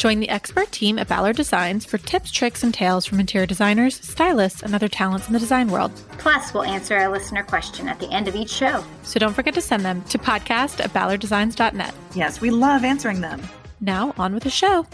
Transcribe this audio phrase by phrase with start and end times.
[0.00, 4.00] Join the expert team at Ballard Designs for tips, tricks, and tales from interior designers,
[4.00, 5.92] stylists, and other talents in the design world.
[6.12, 8.82] Plus, we'll answer a listener question at the end of each show.
[9.02, 11.94] So don't forget to send them to podcast at ballarddesigns.net.
[12.14, 13.42] Yes, we love answering them.
[13.82, 14.86] Now, on with the show.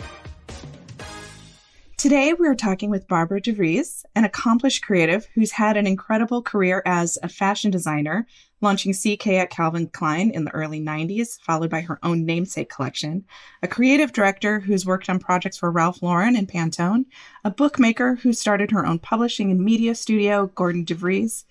[1.97, 7.17] Today, we're talking with Barbara DeVries, an accomplished creative who's had an incredible career as
[7.23, 8.27] a fashion designer,
[8.61, 13.25] launching CK at Calvin Klein in the early 90s, followed by her own namesake collection,
[13.63, 17.05] a creative director who's worked on projects for Ralph Lauren and Pantone,
[17.45, 21.45] a bookmaker who started her own publishing and media studio, Gordon DeVries.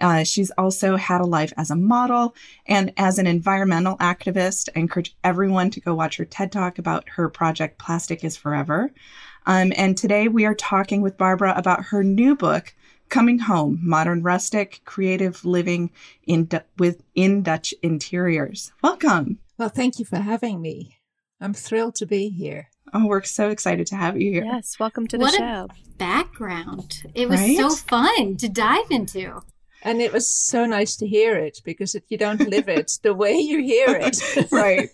[0.00, 2.34] Uh, she's also had a life as a model
[2.66, 4.68] and as an environmental activist.
[4.76, 8.92] I encourage everyone to go watch her TED Talk about her project Plastic is Forever.
[9.46, 12.74] Um, and today we are talking with Barbara about her new book,
[13.08, 15.90] Coming Home Modern Rustic Creative Living
[16.26, 18.72] in D- within Dutch Interiors.
[18.82, 19.38] Welcome.
[19.58, 20.98] Well, thank you for having me.
[21.40, 22.68] I'm thrilled to be here.
[22.92, 24.44] Oh, we're so excited to have you here.
[24.44, 25.68] Yes, welcome to the what show.
[25.98, 27.02] background.
[27.14, 27.56] It was right?
[27.56, 29.40] so fun to dive into.
[29.82, 33.14] And it was so nice to hear it because if you don't live it the
[33.14, 34.18] way you hear it.
[34.52, 34.90] right.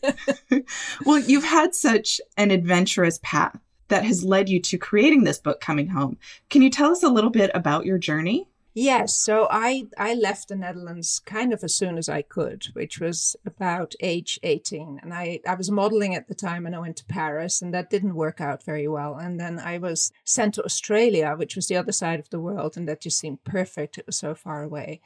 [1.07, 3.59] well, you've had such an adventurous path
[3.93, 6.17] that has led you to creating this book, Coming Home.
[6.48, 8.49] Can you tell us a little bit about your journey?
[8.73, 13.01] Yes, so I I left the Netherlands kind of as soon as I could, which
[13.01, 15.01] was about age 18.
[15.03, 17.91] And I, I was modeling at the time and I went to Paris and that
[17.91, 19.17] didn't work out very well.
[19.17, 22.79] And then I was sent to Australia, which was the other side of the world,
[22.79, 23.99] and that just seemed perfect.
[23.99, 25.03] It was so far away.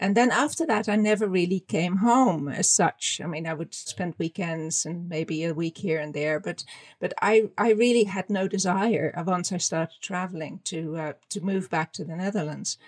[0.00, 3.20] And then after that, I never really came home as such.
[3.22, 6.64] I mean, I would spend weekends and maybe a week here and there, but
[6.98, 11.70] but I I really had no desire once I started traveling to uh, to move
[11.70, 12.78] back to the Netherlands.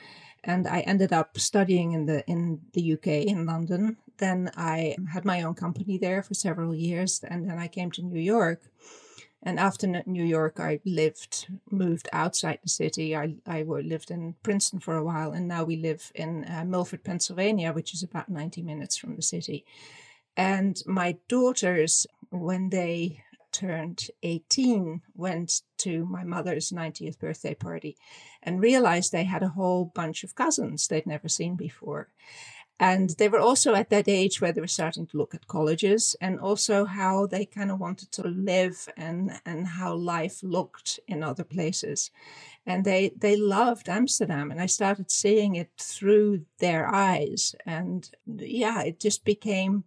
[0.43, 3.97] And I ended up studying in the in the UK in London.
[4.19, 8.03] Then I had my own company there for several years, and then I came to
[8.03, 8.61] New York
[9.44, 13.15] and after New York, I lived, moved outside the city.
[13.15, 17.05] I, I lived in Princeton for a while, and now we live in uh, Milford,
[17.05, 19.66] Pennsylvania, which is about 90 minutes from the city.
[20.34, 23.22] And my daughters, when they
[23.53, 27.99] turned 18, went to my mother's 90th birthday party
[28.43, 32.09] and realized they had a whole bunch of cousins they'd never seen before.
[32.81, 36.17] And they were also at that age where they were starting to look at colleges
[36.21, 41.23] and also how they kind of wanted to live and, and how life looked in
[41.23, 42.11] other places.
[42.67, 44.51] And they, they loved Amsterdam.
[44.51, 47.55] And I started seeing it through their eyes.
[47.65, 49.85] And yeah, it just became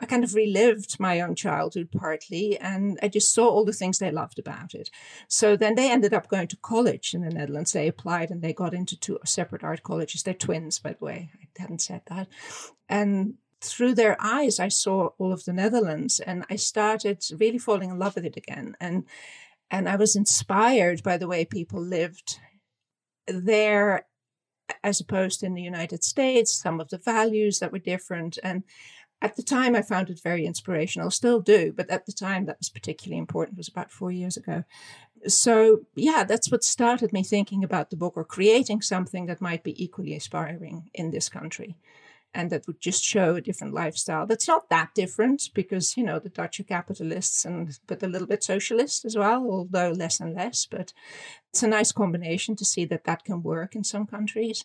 [0.00, 3.98] I kind of relived my own childhood partly, and I just saw all the things
[3.98, 4.90] they loved about it.
[5.28, 7.72] So then they ended up going to college in the Netherlands.
[7.72, 10.22] They applied and they got into two separate art colleges.
[10.22, 11.30] They're twins, by the way.
[11.34, 12.28] I hadn't said that.
[12.88, 17.90] And through their eyes, I saw all of the Netherlands, and I started really falling
[17.90, 18.76] in love with it again.
[18.80, 19.04] And
[19.70, 22.38] and I was inspired by the way people lived
[23.26, 24.06] there
[24.82, 28.38] as opposed to in the United States, some of the values that were different.
[28.42, 28.64] And
[29.24, 32.58] at the time, I found it very inspirational, still do, but at the time, that
[32.58, 33.56] was particularly important.
[33.56, 34.64] It was about four years ago.
[35.26, 39.64] So, yeah, that's what started me thinking about the book or creating something that might
[39.64, 41.78] be equally inspiring in this country
[42.34, 46.18] and that would just show a different lifestyle that's not that different because you know
[46.18, 50.34] the dutch are capitalists and but a little bit socialist as well although less and
[50.34, 50.92] less but
[51.50, 54.64] it's a nice combination to see that that can work in some countries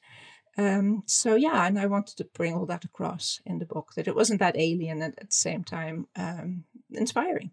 [0.60, 4.10] um, so yeah, and I wanted to bring all that across in the book that
[4.10, 7.52] it wasn't that alien and at the same time um, inspiring.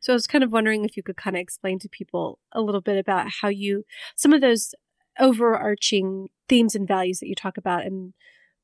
[0.00, 2.60] So I was kind of wondering if you could kind of explain to people a
[2.60, 3.86] little bit about how you
[4.16, 4.74] some of those
[5.18, 8.12] overarching themes and values that you talk about and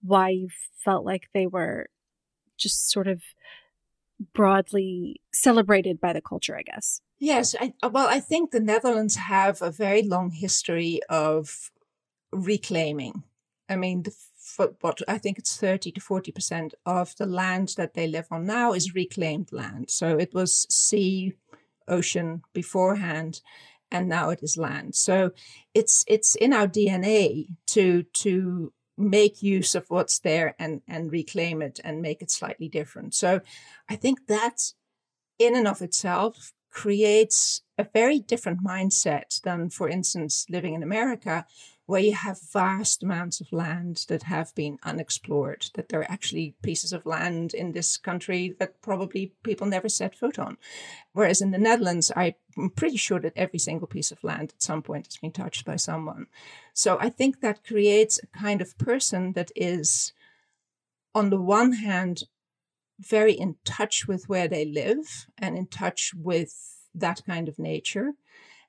[0.02, 1.86] why you felt like they were
[2.58, 3.22] just sort of
[4.34, 7.00] broadly celebrated by the culture, I guess.
[7.18, 11.70] Yes, I, well, I think the Netherlands have a very long history of
[12.32, 13.24] reclaiming
[13.72, 14.14] I mean, the,
[14.80, 18.72] what I think it's 30 to 40% of the land that they live on now
[18.72, 19.90] is reclaimed land.
[19.90, 21.32] So it was sea,
[21.88, 23.40] ocean beforehand,
[23.90, 24.94] and now it is land.
[24.94, 25.32] So
[25.74, 31.62] it's it's in our DNA to to make use of what's there and and reclaim
[31.62, 33.14] it and make it slightly different.
[33.14, 33.40] So
[33.88, 34.72] I think that
[35.38, 41.44] in and of itself creates a very different mindset than, for instance, living in America,
[41.86, 46.54] where you have vast amounts of land that have been unexplored, that there are actually
[46.62, 50.56] pieces of land in this country that probably people never set foot on.
[51.12, 52.34] Whereas in the Netherlands, I'm
[52.76, 55.76] pretty sure that every single piece of land at some point has been touched by
[55.76, 56.26] someone.
[56.72, 60.12] So I think that creates a kind of person that is,
[61.14, 62.24] on the one hand,
[63.00, 66.54] very in touch with where they live and in touch with
[66.94, 68.12] that kind of nature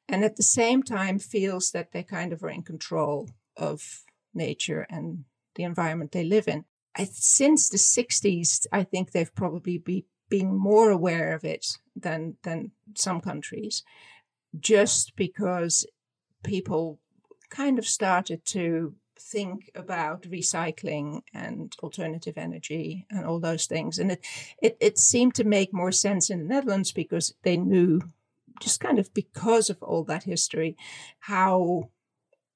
[0.08, 4.04] and at the same time feels that they kind of are in control of
[4.34, 6.66] nature and the environment they live in.
[6.96, 12.38] I, since the 60s, I think they've probably be, been more aware of it than,
[12.44, 13.84] than some countries,
[14.60, 15.86] just because
[16.44, 17.00] people
[17.50, 23.98] kind of started to think about recycling and alternative energy and all those things.
[23.98, 24.26] And it,
[24.62, 28.02] it, it seemed to make more sense in the Netherlands because they knew
[28.60, 30.76] just kind of because of all that history,
[31.20, 31.90] how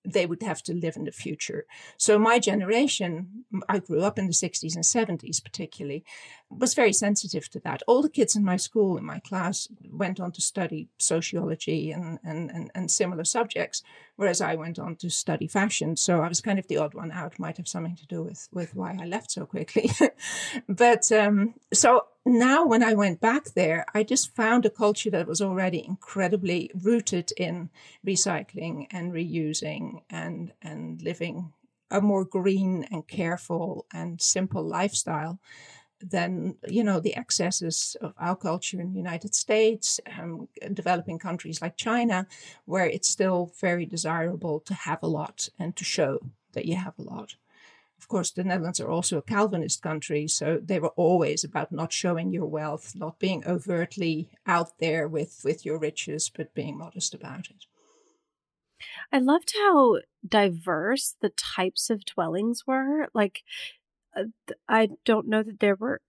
[0.05, 1.65] they would have to live in the future.
[1.97, 6.05] So my generation, I grew up in the 60s and 70s particularly,
[6.49, 7.83] was very sensitive to that.
[7.87, 12.19] All the kids in my school, in my class, went on to study sociology and,
[12.23, 13.83] and, and, and similar subjects,
[14.15, 15.97] whereas I went on to study fashion.
[15.97, 18.47] So I was kind of the odd one out, might have something to do with,
[18.53, 19.91] with why I left so quickly.
[20.69, 25.27] but um, so now when I went back there, I just found a culture that
[25.27, 27.69] was already incredibly rooted in
[28.05, 31.51] recycling and reusing and, and living
[31.89, 35.39] a more green and careful and simple lifestyle
[35.99, 41.61] than you know the excesses of our culture in the United States, um, developing countries
[41.61, 42.27] like China,
[42.65, 46.19] where it's still very desirable to have a lot and to show
[46.53, 47.35] that you have a lot.
[47.99, 51.91] Of course, the Netherlands are also a Calvinist country, so they were always about not
[51.91, 57.15] showing your wealth, not being overtly out there with, with your riches, but being modest
[57.15, 57.65] about it.
[59.11, 59.97] I loved how
[60.27, 63.09] diverse the types of dwellings were.
[63.13, 63.43] Like,
[64.67, 66.01] I don't know that there were,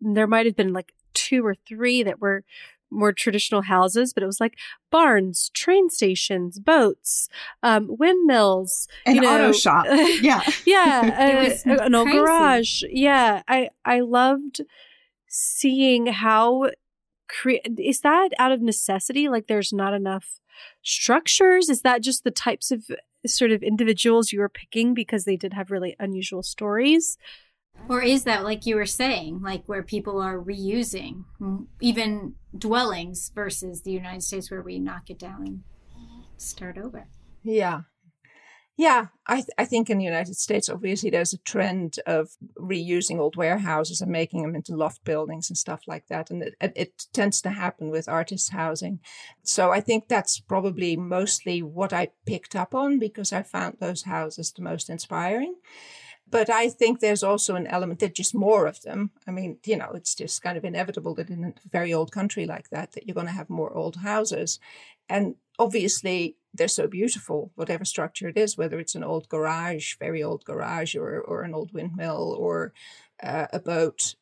[0.00, 2.44] there might have been like two or three that were
[2.90, 4.58] more traditional houses, but it was like
[4.90, 7.28] barns, train stations, boats,
[7.62, 9.86] um, windmills, an you know, auto shop.
[10.20, 12.82] Yeah, yeah, uh, an old garage.
[12.88, 14.60] Yeah, I I loved
[15.26, 16.70] seeing how
[17.28, 19.28] cre- is that out of necessity?
[19.28, 20.40] Like, there's not enough
[20.82, 21.68] structures.
[21.68, 22.84] Is that just the types of
[23.26, 27.16] sort of individuals you were picking because they did have really unusual stories?
[27.88, 31.24] Or is that, like you were saying, like where people are reusing
[31.80, 35.62] even dwellings versus the United States where we knock it down and
[36.36, 37.08] start over?
[37.42, 37.82] Yeah.
[38.78, 43.18] Yeah, I, th- I think in the United States, obviously, there's a trend of reusing
[43.18, 46.30] old warehouses and making them into loft buildings and stuff like that.
[46.30, 49.00] And it, it, it tends to happen with artist housing.
[49.42, 54.04] So I think that's probably mostly what I picked up on because I found those
[54.04, 55.56] houses the most inspiring.
[56.32, 59.10] But I think there's also an element that just more of them.
[59.28, 62.46] I mean, you know, it's just kind of inevitable that in a very old country
[62.46, 64.58] like that, that you're going to have more old houses.
[65.10, 70.22] And obviously, they're so beautiful, whatever structure it is, whether it's an old garage, very
[70.22, 72.72] old garage, or, or an old windmill, or
[73.22, 74.14] uh, a boat.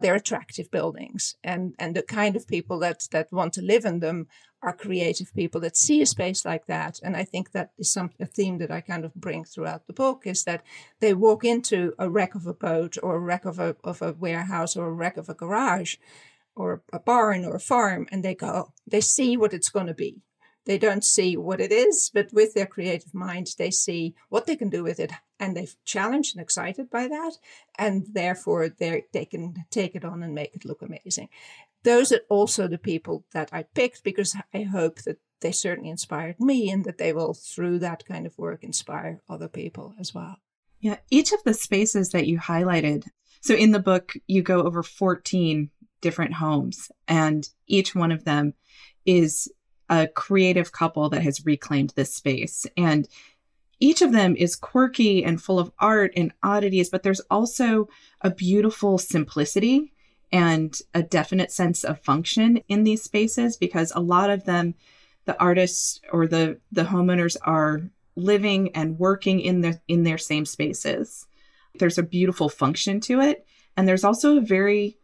[0.00, 4.00] They're attractive buildings, and and the kind of people that that want to live in
[4.00, 4.28] them
[4.62, 7.00] are creative people that see a space like that.
[7.02, 9.92] And I think that is some a theme that I kind of bring throughout the
[9.92, 10.62] book is that
[11.00, 14.12] they walk into a wreck of a boat or a wreck of a of a
[14.12, 15.96] warehouse or a wreck of a garage
[16.56, 19.94] or a barn or a farm, and they go, they see what it's going to
[19.94, 20.22] be.
[20.70, 24.54] They don't see what it is, but with their creative mind, they see what they
[24.54, 25.10] can do with it,
[25.40, 27.32] and they're challenged and excited by that,
[27.76, 31.28] and therefore they can take it on and make it look amazing
[31.82, 36.38] those are also the people that I picked because I hope that they certainly inspired
[36.38, 40.36] me and that they will, through that kind of work, inspire other people as well.
[40.80, 43.06] Yeah, each of the spaces that you highlighted.
[43.40, 48.54] So in the book, you go over 14 different homes, and each one of them
[49.06, 49.50] is
[49.90, 52.66] a creative couple that has reclaimed this space.
[52.76, 53.06] And
[53.80, 57.88] each of them is quirky and full of art and oddities, but there's also
[58.20, 59.92] a beautiful simplicity
[60.32, 64.74] and a definite sense of function in these spaces because a lot of them
[65.24, 67.82] the artists or the the homeowners are
[68.16, 71.26] living and working in their in their same spaces
[71.78, 73.44] there's a beautiful function to it
[73.76, 74.98] and there's also a very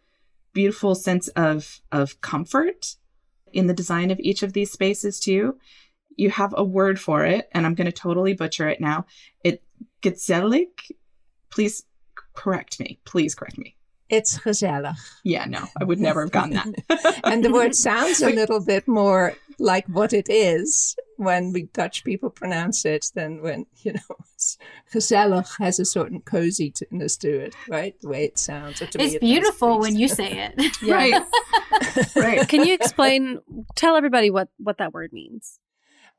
[0.52, 2.96] beautiful sense of of comfort
[3.52, 5.56] in the design of each of these spaces too.
[6.16, 9.06] You have a word for it and i'm going to totally butcher it now.
[9.44, 9.62] It
[10.02, 10.68] gezellig
[11.50, 11.84] please
[12.34, 13.00] correct me.
[13.04, 13.76] Please correct me.
[14.08, 14.96] It's gezellig.
[15.24, 17.20] Yeah, no, I would never have gotten that.
[17.24, 20.96] and the word sounds a little bit more like what it is.
[21.16, 24.16] when we Dutch people pronounce it than when, you know,
[24.92, 27.98] gezellig has a certain coziness to it, right?
[28.00, 28.82] The way it sounds.
[28.82, 30.82] it's it beautiful when you say it.
[30.86, 31.22] right.
[32.16, 32.46] right.
[32.48, 33.40] Can you explain,
[33.74, 35.58] tell everybody what, what that word means?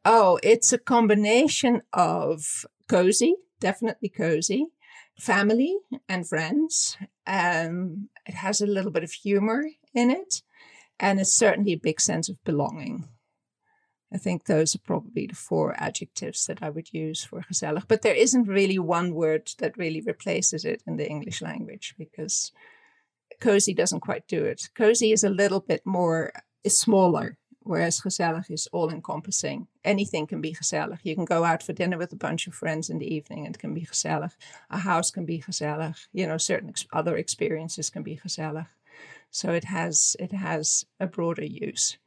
[0.03, 4.67] Oh, it's a combination of cozy, definitely cozy,
[5.19, 5.77] family
[6.07, 6.97] and friends.
[7.25, 10.41] Um, it has a little bit of humor in it,
[10.99, 13.09] and it's certainly a big sense of belonging.
[14.11, 17.87] I think those are probably the four adjectives that I would use for gezellig.
[17.87, 22.53] But there isn't really one word that really replaces it in the English language because
[23.39, 24.69] cozy doesn't quite do it.
[24.75, 26.31] Cozy is a little bit more,
[26.63, 29.67] is smaller, whereas gezellig is all encompassing.
[29.83, 30.99] Anything can be gezellig.
[31.03, 33.55] You can go out for dinner with a bunch of friends in the evening and
[33.55, 34.31] it can be gezellig.
[34.69, 36.07] A house can be gezellig.
[36.13, 38.67] You know, certain ex- other experiences can be gezellig.
[39.31, 41.97] So it has it has a broader use.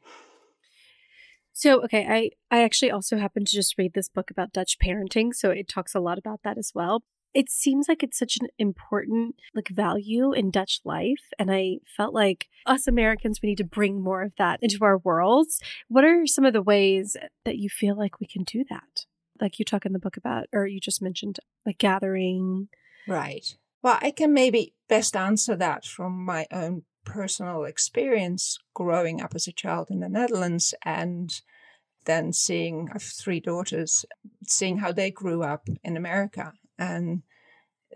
[1.61, 5.31] So, okay, I I actually also happened to just read this book about Dutch parenting,
[5.31, 7.03] so it talks a lot about that as well.
[7.35, 12.15] It seems like it's such an important like value in Dutch life and I felt
[12.15, 15.61] like us Americans we need to bring more of that into our worlds.
[15.87, 17.15] What are some of the ways
[17.45, 19.05] that you feel like we can do that?
[19.39, 22.69] Like you talk in the book about or you just mentioned like gathering.
[23.07, 23.55] Right.
[23.83, 29.47] Well, I can maybe best answer that from my own personal experience growing up as
[29.47, 31.41] a child in the Netherlands and
[32.05, 34.05] then seeing I have three daughters,
[34.47, 36.53] seeing how they grew up in America.
[36.77, 37.23] And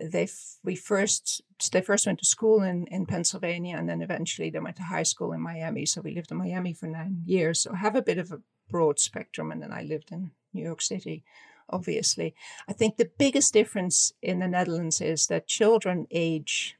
[0.00, 0.28] they
[0.62, 4.76] we first they first went to school in, in Pennsylvania and then eventually they went
[4.76, 5.86] to high school in Miami.
[5.86, 7.60] So we lived in Miami for nine years.
[7.60, 10.62] So I have a bit of a broad spectrum and then I lived in New
[10.62, 11.24] York City,
[11.70, 12.34] obviously.
[12.68, 16.76] I think the biggest difference in the Netherlands is that children age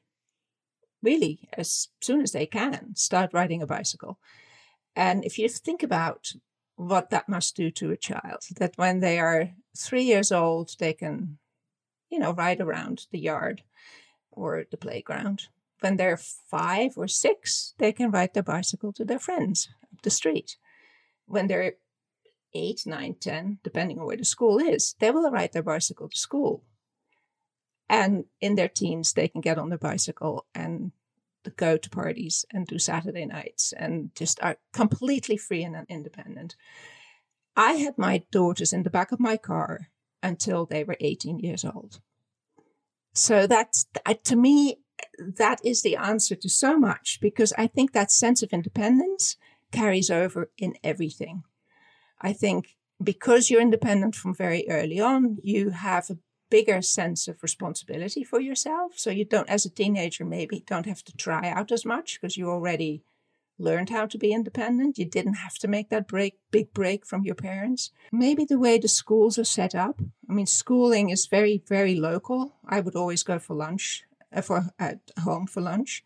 [1.02, 4.18] really as soon as they can start riding a bicycle.
[4.94, 6.32] And if you think about
[6.76, 10.92] what that must do to a child, that when they are three years old, they
[10.92, 11.38] can,
[12.10, 13.62] you know, ride around the yard
[14.30, 15.48] or the playground.
[15.80, 20.10] When they're five or six, they can ride their bicycle to their friends up the
[20.10, 20.56] street.
[21.26, 21.74] When they're
[22.54, 26.16] eight, nine, ten, depending on where the school is, they will ride their bicycle to
[26.16, 26.62] school
[27.88, 30.92] and in their teens, they can get on their bicycle and
[31.56, 36.56] go to parties and do Saturday nights and just are completely free and independent.
[37.56, 39.88] I had my daughters in the back of my car
[40.22, 42.00] until they were 18 years old.
[43.14, 43.86] So that's,
[44.24, 44.80] to me,
[45.18, 49.36] that is the answer to so much because I think that sense of independence
[49.70, 51.44] carries over in everything.
[52.20, 56.18] I think because you're independent from very early on, you have a
[56.50, 58.92] bigger sense of responsibility for yourself.
[58.96, 62.36] So you don't, as a teenager, maybe don't have to try out as much because
[62.36, 63.02] you already
[63.58, 64.98] learned how to be independent.
[64.98, 67.90] You didn't have to make that break, big break from your parents.
[68.12, 70.00] Maybe the way the schools are set up.
[70.28, 72.56] I mean, schooling is very, very local.
[72.66, 76.04] I would always go for lunch, uh, for at home for lunch,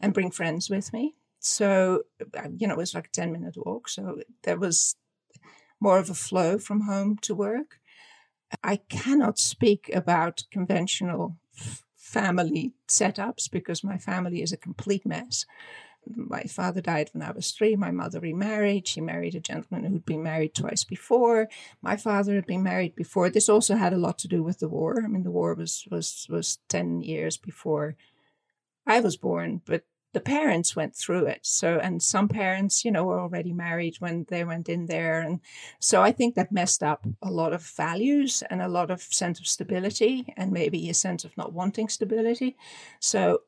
[0.00, 1.16] and bring friends with me.
[1.40, 2.04] So,
[2.38, 3.88] uh, you know, it was like a 10 minute walk.
[3.88, 4.94] So there was
[5.80, 7.80] more of a flow from home to work.
[8.62, 11.36] I cannot speak about conventional
[11.96, 15.46] family setups because my family is a complete mess.
[16.14, 17.76] My father died when I was three.
[17.76, 18.88] My mother remarried.
[18.88, 21.48] She married a gentleman who'd been married twice before.
[21.80, 23.30] My father had been married before.
[23.30, 25.00] This also had a lot to do with the war.
[25.02, 27.96] I mean, the war was was was ten years before
[28.86, 31.40] I was born, but the parents went through it.
[31.42, 35.20] So, and some parents, you know, were already married when they went in there.
[35.20, 35.40] And
[35.80, 39.40] so I think that messed up a lot of values and a lot of sense
[39.40, 42.56] of stability and maybe a sense of not wanting stability.
[43.00, 43.42] So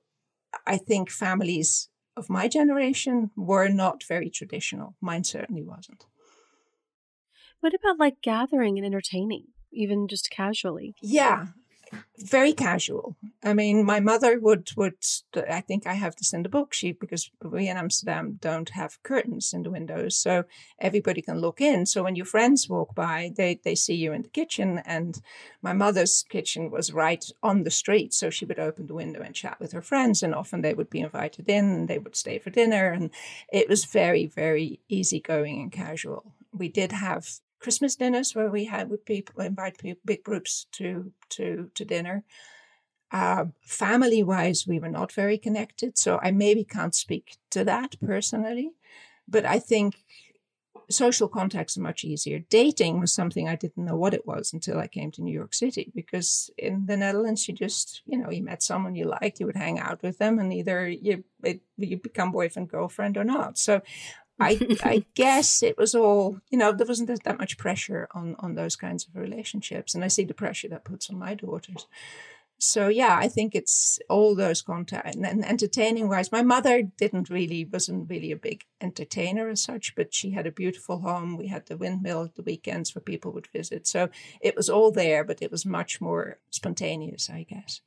[0.67, 4.97] I think families of my generation were not very traditional.
[5.01, 6.07] Mine certainly wasn't.
[7.61, 10.95] What about like gathering and entertaining, even just casually?
[11.03, 11.47] Yeah
[12.19, 13.17] very casual.
[13.43, 14.97] I mean, my mother would would
[15.51, 16.73] I think I have this in the book.
[16.73, 20.45] She because we in Amsterdam don't have curtains in the windows, so
[20.79, 21.87] everybody can look in.
[21.87, 24.81] So when your friends walk by, they they see you in the kitchen.
[24.85, 25.21] And
[25.63, 29.35] my mother's kitchen was right on the street, so she would open the window and
[29.35, 30.23] chat with her friends.
[30.23, 32.93] And often they would be invited in, and they would stay for dinner.
[32.93, 33.11] And
[33.53, 36.33] it was very very easygoing and casual.
[36.53, 41.13] We did have Christmas dinners where we had would people invite people, big groups to
[41.31, 42.23] to to dinner.
[43.11, 47.97] Uh, family wise, we were not very connected, so I maybe can't speak to that
[48.01, 48.73] personally,
[49.27, 49.95] but I think
[50.91, 52.41] social contacts are much easier.
[52.51, 55.55] Dating was something I didn't know what it was until I came to New York
[55.55, 59.47] City because in the Netherlands, you just, you know, you met someone you liked, you
[59.47, 63.57] would hang out with them, and either you, it, you become boyfriend, girlfriend or not.
[63.59, 63.81] So
[64.41, 68.55] I I guess it was all you know there wasn't that much pressure on on
[68.55, 71.87] those kinds of relationships, and I see the pressure that puts on my daughters.
[72.59, 76.33] So yeah, I think it's all those contact and, and entertaining wise.
[76.33, 80.53] My mother didn't really wasn't really a big entertainer as such, but she had a
[80.53, 81.37] beautiful home.
[81.37, 84.09] We had the windmill at the weekends where people would visit, so
[84.41, 87.81] it was all there, but it was much more spontaneous, I guess.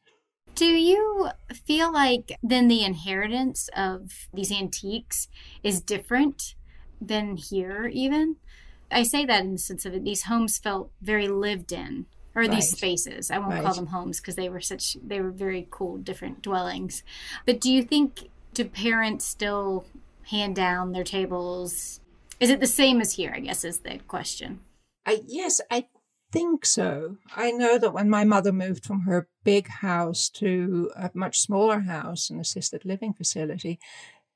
[0.58, 5.28] Do you feel like then the inheritance of these antiques
[5.62, 6.56] is different
[7.00, 8.38] than here, even?
[8.90, 12.42] I say that in the sense of it, these homes felt very lived in, or
[12.42, 12.50] right.
[12.50, 13.30] these spaces.
[13.30, 13.64] I won't right.
[13.64, 17.04] call them homes because they were such, they were very cool, different dwellings.
[17.46, 19.86] But do you think, do parents still
[20.32, 22.00] hand down their tables?
[22.40, 23.32] Is it the same as here?
[23.36, 24.62] I guess is the question.
[25.06, 25.86] I, yes, I
[26.38, 27.18] think so.
[27.36, 31.80] I know that when my mother moved from her big house to a much smaller
[31.82, 33.80] house, an assisted living facility,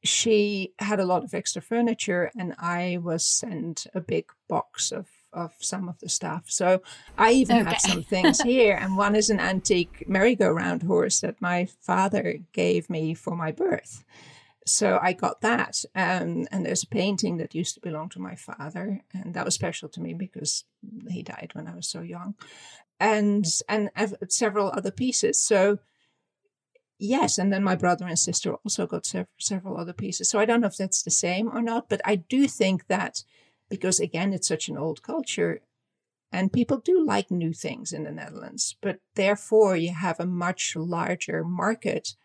[0.03, 5.07] she had a lot of extra furniture, and I was sent a big box of
[5.33, 6.43] of some of the stuff.
[6.47, 6.81] So
[7.17, 7.69] I even okay.
[7.69, 12.89] have some things here, and one is an antique merry-go-round horse that my father gave
[12.89, 14.03] me for my birth
[14.65, 15.83] so I got that.
[15.95, 19.55] Um, and there's a painting that used to belong to my father, and that was
[19.55, 20.65] special to me because
[21.09, 22.35] he died when I was so young,
[22.99, 23.89] and and
[24.29, 25.41] several other pieces.
[25.41, 25.79] So
[26.99, 30.29] yes, and then my brother and sister also got several, several other pieces.
[30.29, 33.23] So I don't know if that's the same or not, but I do think that
[33.69, 35.61] because again, it's such an old culture.
[36.33, 40.75] And people do like new things in the Netherlands, but therefore you have a much
[40.77, 42.15] larger market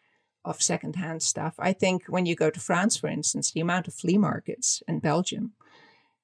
[0.47, 1.55] of secondhand stuff.
[1.59, 5.01] I think when you go to France, for instance, the amount of flea markets in
[5.01, 5.53] Belgium,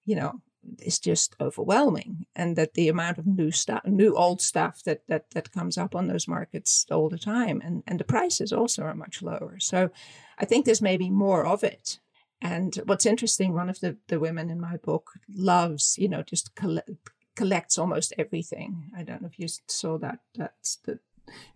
[0.04, 0.40] you know,
[0.78, 5.30] is just overwhelming, and that the amount of new stuff, new old stuff that that
[5.32, 8.94] that comes up on those markets all the time, and and the prices also are
[8.94, 9.56] much lower.
[9.58, 9.90] So,
[10.38, 11.98] I think there's maybe more of it.
[12.40, 16.54] And what's interesting, one of the the women in my book loves, you know, just
[16.54, 16.90] collect,
[17.34, 18.90] collects almost everything.
[18.96, 20.20] I don't know if you saw that.
[20.36, 21.00] That's the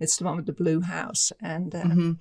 [0.01, 1.75] it's the one with the blue house, and.
[1.75, 2.13] Uh, mm-hmm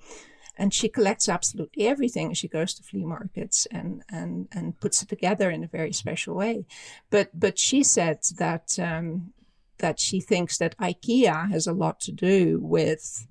[0.56, 2.32] and she collects absolutely everything.
[2.32, 6.34] She goes to flea markets and and and puts it together in a very special
[6.34, 6.66] way.
[7.10, 9.32] But but she said that um,
[9.78, 13.26] that she thinks that IKEA has a lot to do with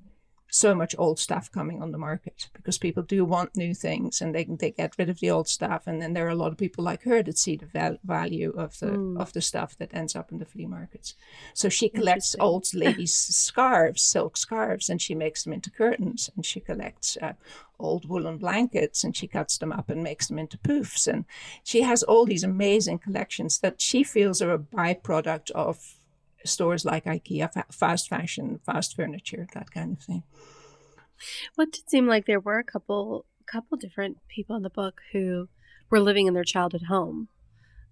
[0.56, 4.34] so much old stuff coming on the market because people do want new things and
[4.34, 5.84] they they get rid of the old stuff.
[5.86, 8.54] And then there are a lot of people like her that see the val- value
[8.56, 9.20] of the mm.
[9.20, 11.16] of the stuff that ends up in the flea markets.
[11.54, 16.46] So she collects old ladies scarves silk scarves and she makes them into curtains and
[16.46, 17.34] she collects uh,
[17.80, 21.08] old woolen blankets and she cuts them up and makes them into poofs.
[21.08, 21.26] And
[21.64, 25.96] she has all these amazing collections that she feels are a byproduct of
[26.46, 30.24] stores like IKEA, fa- fast fashion, fast furniture, that kind of thing.
[31.58, 35.02] Well, it did seem like there were a couple couple different people in the book
[35.12, 35.48] who
[35.90, 37.28] were living in their childhood home.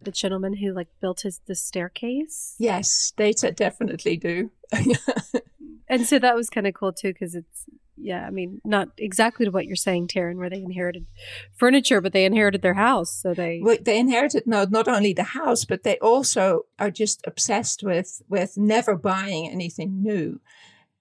[0.02, 2.56] The gentleman who like built his the staircase.
[2.58, 4.52] Yes, they definitely do.
[5.88, 9.45] and so that was kind of cool too because it's yeah, I mean, not exactly
[9.45, 11.06] to what you're saying, Taryn, where they inherited
[11.53, 13.12] furniture, but they inherited their house.
[13.12, 17.21] So they well, they inherited no, not only the house, but they also are just
[17.27, 20.41] obsessed with with never buying anything new,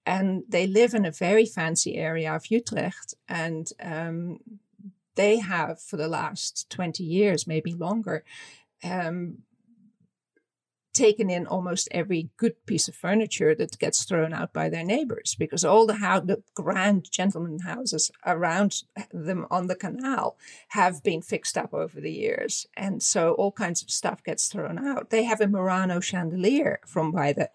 [0.05, 4.39] and they live in a very fancy area of Utrecht, and um,
[5.15, 8.23] they have for the last twenty years, maybe longer,
[8.83, 9.39] um,
[10.93, 15.35] taken in almost every good piece of furniture that gets thrown out by their neighbors
[15.37, 15.93] because all the,
[16.25, 20.37] the grand gentleman houses around them on the canal
[20.69, 22.67] have been fixed up over the years.
[22.77, 25.09] And so all kinds of stuff gets thrown out.
[25.09, 27.49] They have a murano chandelier from by the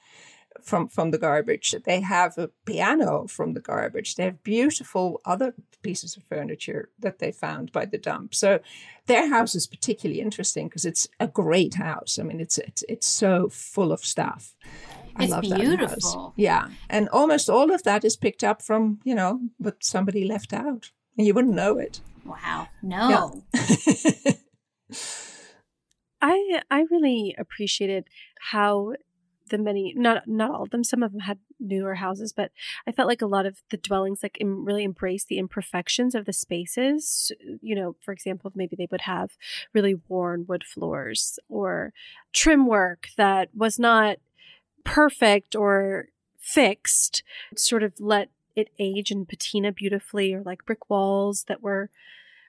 [0.62, 1.74] from from the garbage.
[1.84, 4.14] They have a piano from the garbage.
[4.14, 8.34] They have beautiful other pieces of furniture that they found by the dump.
[8.34, 8.60] So
[9.06, 12.18] their house is particularly interesting because it's a great house.
[12.18, 14.54] I mean, it's it's it's so full of stuff.
[15.16, 16.34] I it's love beautiful.
[16.36, 20.52] Yeah, and almost all of that is picked up from you know what somebody left
[20.52, 22.00] out, and you wouldn't know it.
[22.24, 23.42] Wow, no.
[23.54, 24.32] Yeah.
[26.20, 28.08] I I really appreciated
[28.40, 28.94] how
[29.48, 32.50] the many not not all of them some of them had newer houses but
[32.86, 36.32] i felt like a lot of the dwellings like really embraced the imperfections of the
[36.32, 39.30] spaces you know for example maybe they would have
[39.72, 41.92] really worn wood floors or
[42.32, 44.18] trim work that was not
[44.84, 46.08] perfect or
[46.38, 47.22] fixed
[47.56, 51.90] sort of let it age and patina beautifully or like brick walls that were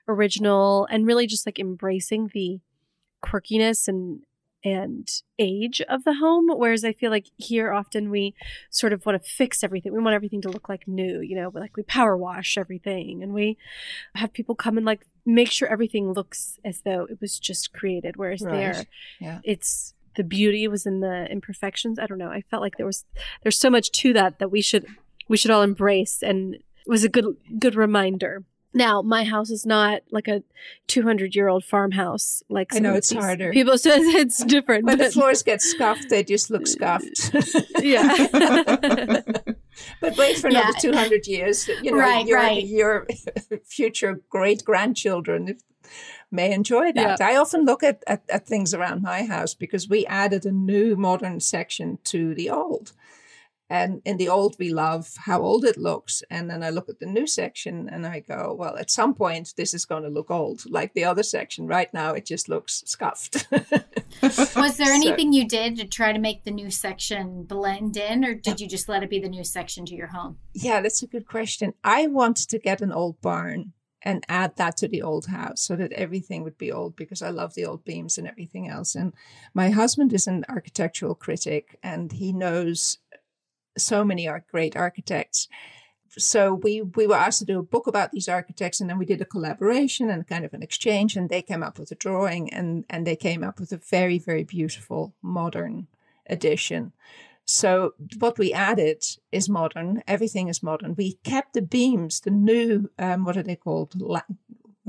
[0.08, 2.60] original and really just like embracing the
[3.22, 4.20] quirkiness and
[4.64, 6.48] and age of the home.
[6.50, 8.34] Whereas I feel like here often we
[8.70, 9.92] sort of want to fix everything.
[9.92, 13.32] We want everything to look like new, you know, like we power wash everything and
[13.32, 13.56] we
[14.14, 18.16] have people come and like make sure everything looks as though it was just created.
[18.16, 18.52] Whereas Right.
[18.52, 18.84] there,
[19.20, 19.40] Yeah.
[19.44, 21.98] it's the beauty was in the imperfections.
[21.98, 22.30] I don't know.
[22.30, 23.04] I felt like there was
[23.42, 24.86] there's so much to that that we should
[25.28, 28.44] we should all embrace and it was a good good reminder.
[28.72, 30.42] Now, my house is not like a
[30.86, 32.42] 200 year old farmhouse.
[32.48, 33.50] Like I know it's harder.
[33.52, 34.84] People say it's different.
[34.84, 37.32] When the floors get scuffed, they just look scuffed.
[37.80, 38.26] yeah.
[40.00, 40.92] but wait for another Yeah.
[40.92, 41.68] 200 years.
[41.82, 42.64] You know, Right, your, right.
[42.64, 43.06] your
[43.64, 45.58] future great grandchildren
[46.30, 47.20] may enjoy that.
[47.20, 50.94] I often look at, at, at things around my house because we added a new
[50.96, 52.92] modern section to the old.
[53.70, 56.24] And in the old, we love how old it looks.
[56.28, 59.54] And then I look at the new section and I go, well, at some point,
[59.56, 61.68] this is going to look old, like the other section.
[61.68, 63.46] Right now, it just looks scuffed.
[64.22, 68.24] Was there So- anything you did to try to make the new section blend in,
[68.24, 70.38] or did you just let it be the new section to your home?
[70.52, 71.72] Yeah, that's a good question.
[71.84, 75.76] I want to get an old barn and add that to the old house so
[75.76, 78.94] that everything would be old because I love the old beams and everything else.
[78.94, 79.12] And
[79.54, 82.98] my husband is an architectural critic and he knows
[83.76, 85.48] so many great architects.
[86.18, 89.06] So we we were asked to do a book about these architects, and then we
[89.06, 91.16] did a collaboration and kind of an exchange.
[91.16, 94.18] And they came up with a drawing, and and they came up with a very
[94.18, 95.86] very beautiful modern
[96.26, 96.92] edition.
[97.44, 100.02] So what we added is modern.
[100.06, 100.94] Everything is modern.
[100.96, 103.94] We kept the beams, the new um, what are they called?
[103.96, 104.24] What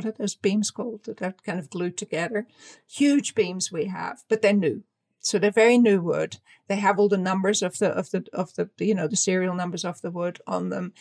[0.05, 2.47] are those beams called that are kind of glued together?
[2.87, 4.83] Huge beams we have, but they're new.
[5.21, 6.37] So they're very new wood.
[6.67, 9.55] They have all the numbers of the of the of the you know the serial
[9.55, 10.93] numbers of the wood on them.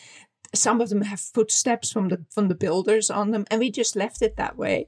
[0.53, 3.95] Some of them have footsteps from the from the builders on them, and we just
[3.95, 4.87] left it that way,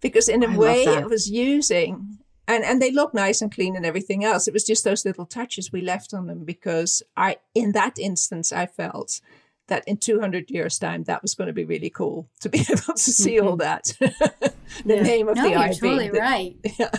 [0.00, 2.18] because in a I way it was using
[2.48, 4.48] and and they look nice and clean and everything else.
[4.48, 8.52] It was just those little touches we left on them because I in that instance
[8.52, 9.20] I felt
[9.68, 12.94] that in 200 years time that was going to be really cool to be able
[12.94, 13.58] to see all mm-hmm.
[13.58, 15.02] that the Yeah.
[15.02, 16.56] name of no, the you're ivy totally the- right.
[16.78, 16.90] yeah.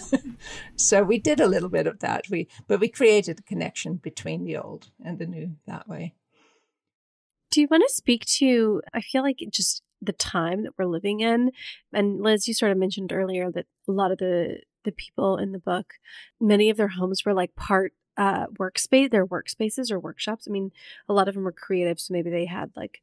[0.75, 2.29] so we did a little bit of that.
[2.29, 6.15] We but we created a connection between the old and the new that way.
[7.51, 8.81] Do you want to speak to?
[8.93, 11.51] I feel like just the time that we're living in,
[11.93, 15.51] and Liz, you sort of mentioned earlier that a lot of the the people in
[15.51, 15.93] the book,
[16.41, 20.47] many of their homes were like part uh, workspace, their workspaces or workshops.
[20.47, 20.71] I mean,
[21.07, 23.01] a lot of them were creative, so maybe they had like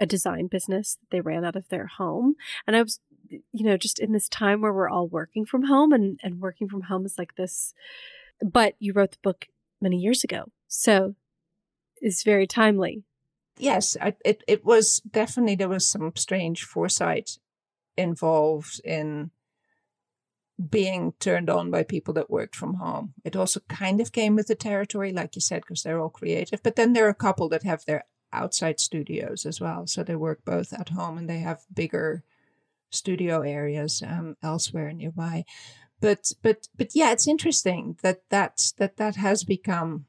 [0.00, 2.34] a design business that they ran out of their home.
[2.66, 5.92] And I was, you know, just in this time where we're all working from home,
[5.92, 7.74] and and working from home is like this.
[8.42, 9.46] But you wrote the book
[9.80, 11.14] many years ago, so
[12.00, 13.04] it's very timely.
[13.58, 17.38] Yes, I, it it was definitely there was some strange foresight
[17.96, 19.30] involved in
[20.68, 23.14] being turned on by people that worked from home.
[23.24, 26.62] It also kind of came with the territory, like you said, because they're all creative.
[26.62, 30.16] But then there are a couple that have their outside studios as well, so they
[30.16, 32.22] work both at home and they have bigger
[32.90, 35.44] studio areas um, elsewhere nearby.
[36.00, 40.06] But but but yeah, it's interesting that that that that has become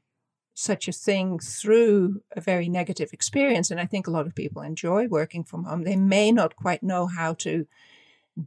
[0.54, 3.72] such a thing through a very negative experience.
[3.72, 5.84] And I think a lot of people enjoy working from home.
[5.84, 7.66] They may not quite know how to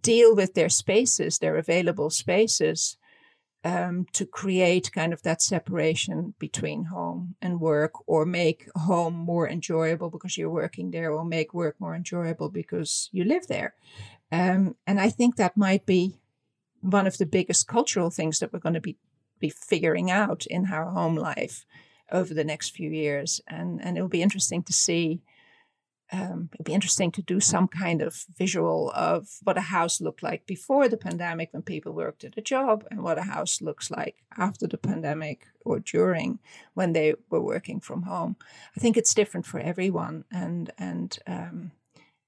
[0.01, 2.97] deal with their spaces, their available spaces,
[3.65, 9.49] um, to create kind of that separation between home and work, or make home more
[9.49, 13.75] enjoyable because you're working there, or make work more enjoyable because you live there.
[14.31, 16.21] Um, and I think that might be
[16.81, 18.97] one of the biggest cultural things that we're going to be
[19.41, 21.67] be figuring out in our home life
[22.13, 25.23] over the next few years, and and it'll be interesting to see.
[26.15, 30.23] Um, it'd be interesting to do some kind of visual of what a house looked
[30.23, 33.91] like before the pandemic when people worked at a job, and what a house looks
[33.91, 36.39] like after the pandemic or during
[36.75, 38.37] when they were working from home.
[38.77, 41.73] I think it's different for everyone, and and um,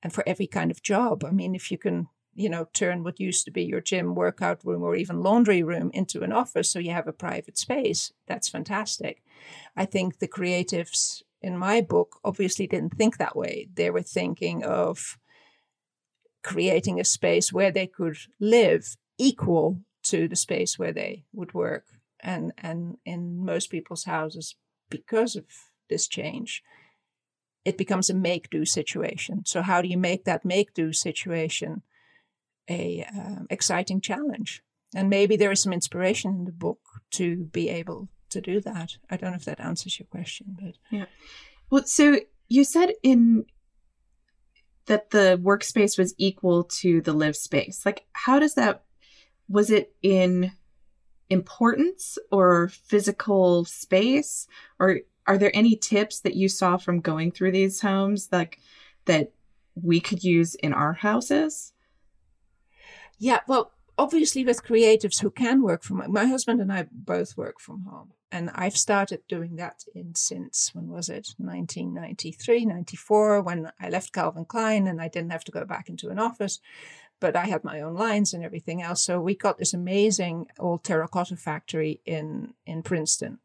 [0.03, 1.25] and for every kind of job.
[1.25, 4.63] I mean, if you can you know, turn what used to be your gym, workout
[4.63, 8.13] room, or even laundry room into an office so you have a private space.
[8.27, 9.23] That's fantastic.
[9.75, 13.69] I think the creatives in my book obviously didn't think that way.
[13.73, 15.19] They were thinking of
[16.43, 21.85] creating a space where they could live equal to the space where they would work.
[22.21, 24.57] And, and in most people's houses,
[24.91, 25.45] because of
[25.89, 26.63] this change,
[27.65, 29.45] it becomes a make do situation.
[29.45, 31.83] So, how do you make that make do situation?
[32.69, 34.63] a um, exciting challenge
[34.95, 36.81] and maybe there is some inspiration in the book
[37.13, 38.09] to be able
[38.43, 41.07] to do that i don't know if that answers your question but yeah.
[41.71, 43.47] Well, so you said in
[44.87, 47.85] that the workspace was equal to the live space.
[47.85, 48.85] Like, how does that?
[49.49, 50.53] Was it in
[51.29, 54.47] importance or physical space
[54.79, 58.61] or are there any tips that you saw from going through these homes like
[59.07, 59.33] that
[59.75, 61.73] we could use in our houses?
[63.19, 67.61] Yeah, well, obviously with creatives who can work from my husband and I both work
[67.61, 68.13] from home.
[68.33, 71.35] And I've started doing that in since when was it?
[71.39, 76.09] 1993, 94, when I left Calvin Klein and I didn't have to go back into
[76.11, 76.61] an office,
[77.21, 79.03] but I had my own lines and everything else.
[79.03, 83.39] So we got this amazing old terracotta factory in in Princeton.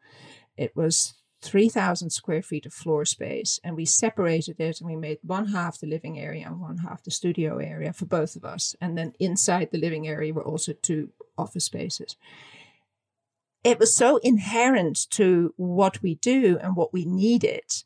[0.57, 5.17] It was 3,000 square feet of floor space, and we separated it and we made
[5.23, 8.75] one half the living area and one half the studio area for both of us.
[8.79, 12.15] And then inside the living area were also two office spaces.
[13.63, 17.83] It was so inherent to what we do and what we needed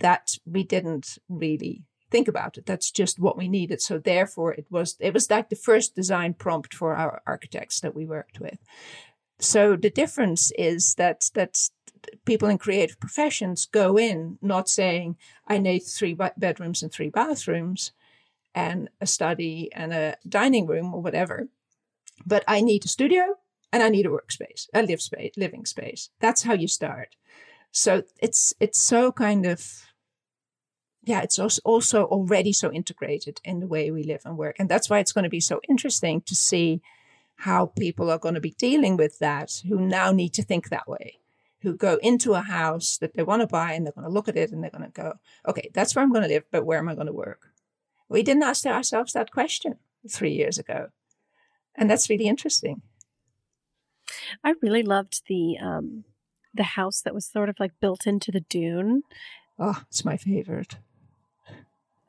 [0.00, 2.66] that we didn't really think about it.
[2.66, 3.80] That's just what we needed.
[3.80, 7.94] So therefore it was it was like the first design prompt for our architects that
[7.94, 8.58] we worked with.
[9.40, 11.56] So the difference is that that
[12.24, 17.92] people in creative professions go in not saying, I need three bedrooms and three bathrooms
[18.54, 21.48] and a study and a dining room or whatever,
[22.26, 23.36] but I need a studio
[23.72, 26.10] and I need a workspace, a live space, living space.
[26.20, 27.16] That's how you start.
[27.70, 29.84] So it's it's so kind of
[31.04, 34.90] yeah, it's also already so integrated in the way we live and work, and that's
[34.90, 36.82] why it's going to be so interesting to see
[37.38, 40.88] how people are going to be dealing with that who now need to think that
[40.88, 41.18] way
[41.60, 44.28] who go into a house that they want to buy and they're going to look
[44.28, 45.14] at it and they're going to go,
[45.46, 47.50] okay, that's where I'm going to live, but where am I going to work?
[48.08, 49.76] We didn't ask ourselves that question
[50.08, 50.88] three years ago.
[51.74, 52.82] And that's really interesting.
[54.42, 56.04] I really loved the um,
[56.54, 59.02] the house that was sort of like built into the dune.
[59.58, 60.76] Oh, it's my favorite.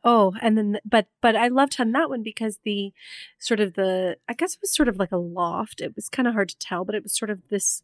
[0.04, 2.94] Oh, and then but but I loved on that one because the
[3.38, 5.82] sort of the I guess it was sort of like a loft.
[5.82, 7.84] It was kind of hard to tell, but it was sort of this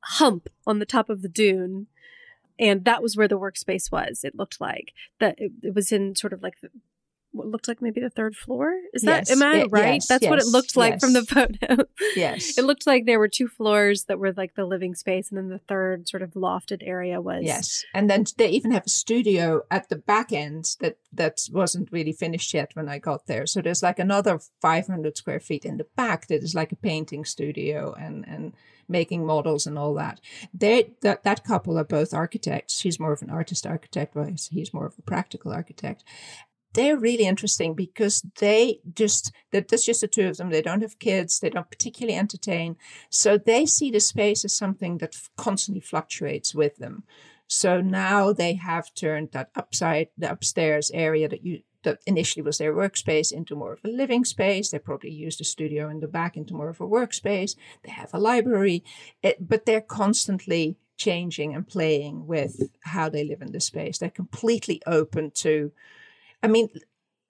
[0.00, 1.86] hump on the top of the dune
[2.58, 6.14] and that was where the workspace was it looked like that it, it was in
[6.14, 6.70] sort of like the,
[7.32, 9.30] what looked like maybe the third floor is that yes.
[9.30, 11.84] am i right yes, that's yes, what it looked like from the photo
[12.16, 15.38] yes it looked like there were two floors that were like the living space and
[15.38, 18.90] then the third sort of lofted area was yes and then they even have a
[18.90, 23.46] studio at the back end that that wasn't really finished yet when i got there
[23.46, 27.24] so there's like another 500 square feet in the back that is like a painting
[27.24, 28.54] studio and and
[28.88, 30.20] making models and all that.
[30.52, 32.78] They that that couple are both architects.
[32.78, 36.04] She's more of an artist architect, whereas he's more of a practical architect.
[36.78, 40.50] They're really interesting because they just that there's just the two of them.
[40.50, 41.40] They don't have kids.
[41.40, 42.76] They don't particularly entertain,
[43.10, 47.02] so they see the space as something that constantly fluctuates with them.
[47.48, 52.58] So now they have turned that upside, the upstairs area that you that initially was
[52.58, 54.70] their workspace into more of a living space.
[54.70, 57.56] They probably used a studio in the back into more of a workspace.
[57.82, 58.84] They have a library,
[59.20, 63.98] it, but they're constantly changing and playing with how they live in the space.
[63.98, 65.72] They're completely open to,
[66.42, 66.68] I mean,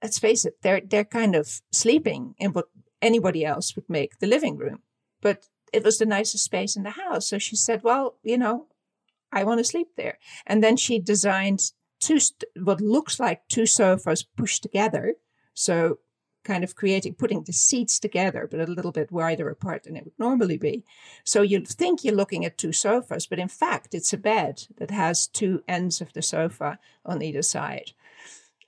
[0.03, 2.67] let's face it, they're they're kind of sleeping in what
[3.01, 4.81] anybody else would make the living room,
[5.21, 7.29] but it was the nicest space in the house.
[7.29, 8.67] So she said, "Well, you know,
[9.33, 12.19] I want to sleep there." And then she designed two
[12.63, 15.15] what looks like two sofas pushed together.
[15.55, 15.99] So
[16.45, 20.05] kind of creating putting the seats together but a little bit wider apart than it
[20.05, 20.85] would normally be.
[21.25, 24.91] So you think you're looking at two sofas, but in fact it's a bed that
[24.91, 27.93] has two ends of the sofa on either side.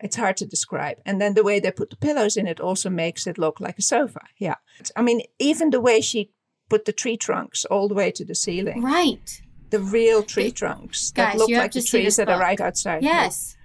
[0.02, 0.98] It's hard to describe.
[1.04, 3.78] And then the way they put the pillows in it also makes it look like
[3.78, 4.20] a sofa.
[4.38, 4.56] Yeah.
[4.96, 6.32] I mean, even the way she
[6.68, 8.82] put the tree trunks all the way to the ceiling.
[8.82, 13.02] Right the real tree trunks that look like the trees that are right outside.
[13.02, 13.56] Yes.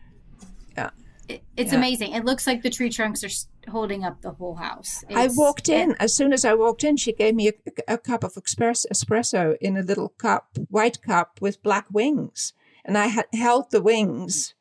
[0.78, 0.92] Yeah.
[1.28, 1.78] It, it's yeah.
[1.78, 2.14] amazing.
[2.14, 5.04] It looks like the tree trunks are holding up the whole house.
[5.10, 5.92] It's, I walked in.
[5.92, 8.86] It, as soon as I walked in, she gave me a, a cup of express,
[8.92, 12.54] espresso in a little cup, white cup with black wings.
[12.84, 14.54] And I had held the wings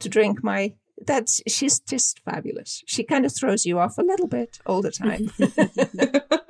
[0.00, 0.74] to drink my
[1.06, 2.82] that's she's just fabulous.
[2.86, 5.30] She kind of throws you off a little bit all the time.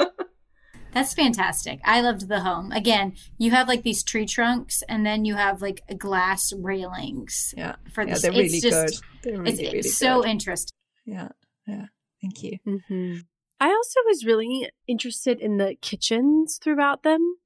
[0.92, 1.80] That's fantastic.
[1.84, 2.72] I loved the home.
[2.72, 7.54] Again, you have like these tree trunks and then you have like glass railings.
[7.56, 7.76] Yeah.
[7.92, 8.90] For the, yeah, they're really just, good.
[9.22, 10.74] They're really, it's, really it's so interesting.
[11.04, 11.28] Yeah.
[11.66, 11.87] Yeah.
[12.20, 12.58] Thank you.
[12.66, 13.18] Mm-hmm.
[13.61, 17.37] I also was really interested in the kitchens throughout them.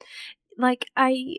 [0.56, 1.36] Like I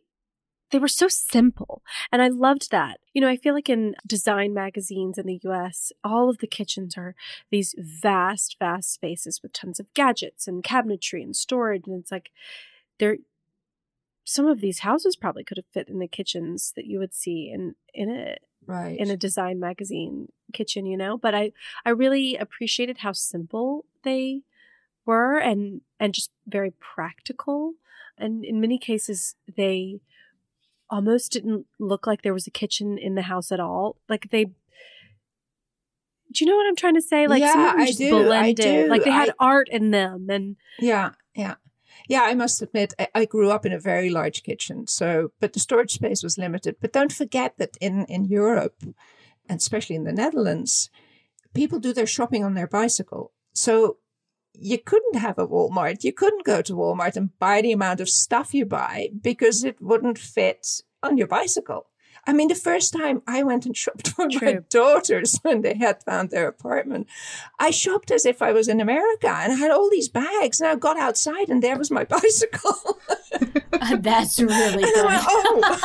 [0.74, 1.84] they were so simple.
[2.12, 3.00] And I loved that.
[3.14, 6.98] You know, I feel like in design magazines in the US, all of the kitchens
[6.98, 7.14] are
[7.52, 11.84] these vast, vast spaces with tons of gadgets and cabinetry and storage.
[11.86, 12.32] And it's like,
[12.98, 13.18] they're,
[14.24, 17.52] some of these houses probably could have fit in the kitchens that you would see
[17.54, 18.98] in, in a, right.
[18.98, 21.52] in a design magazine kitchen, you know, but I,
[21.86, 24.42] I really appreciated how simple they
[25.06, 27.74] were and, and just very practical
[28.18, 30.00] And in many cases, they
[30.90, 33.98] almost didn't look like there was a kitchen in the house at all.
[34.10, 34.54] Like they, do
[36.40, 37.28] you know what I'm trying to say?
[37.28, 38.66] Like some Yeah, of them I do, blended.
[38.66, 38.90] I do.
[38.90, 41.56] Like they had I- art in them, and Yeah, yeah.
[42.10, 45.54] Yeah, I must admit, I, I grew up in a very large kitchen, so but
[45.54, 46.76] the storage space was limited.
[46.82, 48.76] But don't forget that in in Europe,
[49.48, 50.90] and especially in the Netherlands,
[51.54, 53.32] people do their shopping on their bicycle.
[53.54, 53.98] So
[54.58, 56.04] you couldn't have a Walmart.
[56.04, 59.82] You couldn't go to Walmart and buy the amount of stuff you buy because it
[59.82, 61.88] wouldn't fit on your bicycle.
[62.26, 66.02] I mean, the first time I went and shopped for my daughters when they had
[66.04, 67.08] found their apartment,
[67.60, 70.62] I shopped as if I was in America and I had all these bags.
[70.62, 72.98] And I got outside and there was my bicycle.
[73.74, 75.64] Uh, that's really And I went, good.
[75.66, 75.80] oh,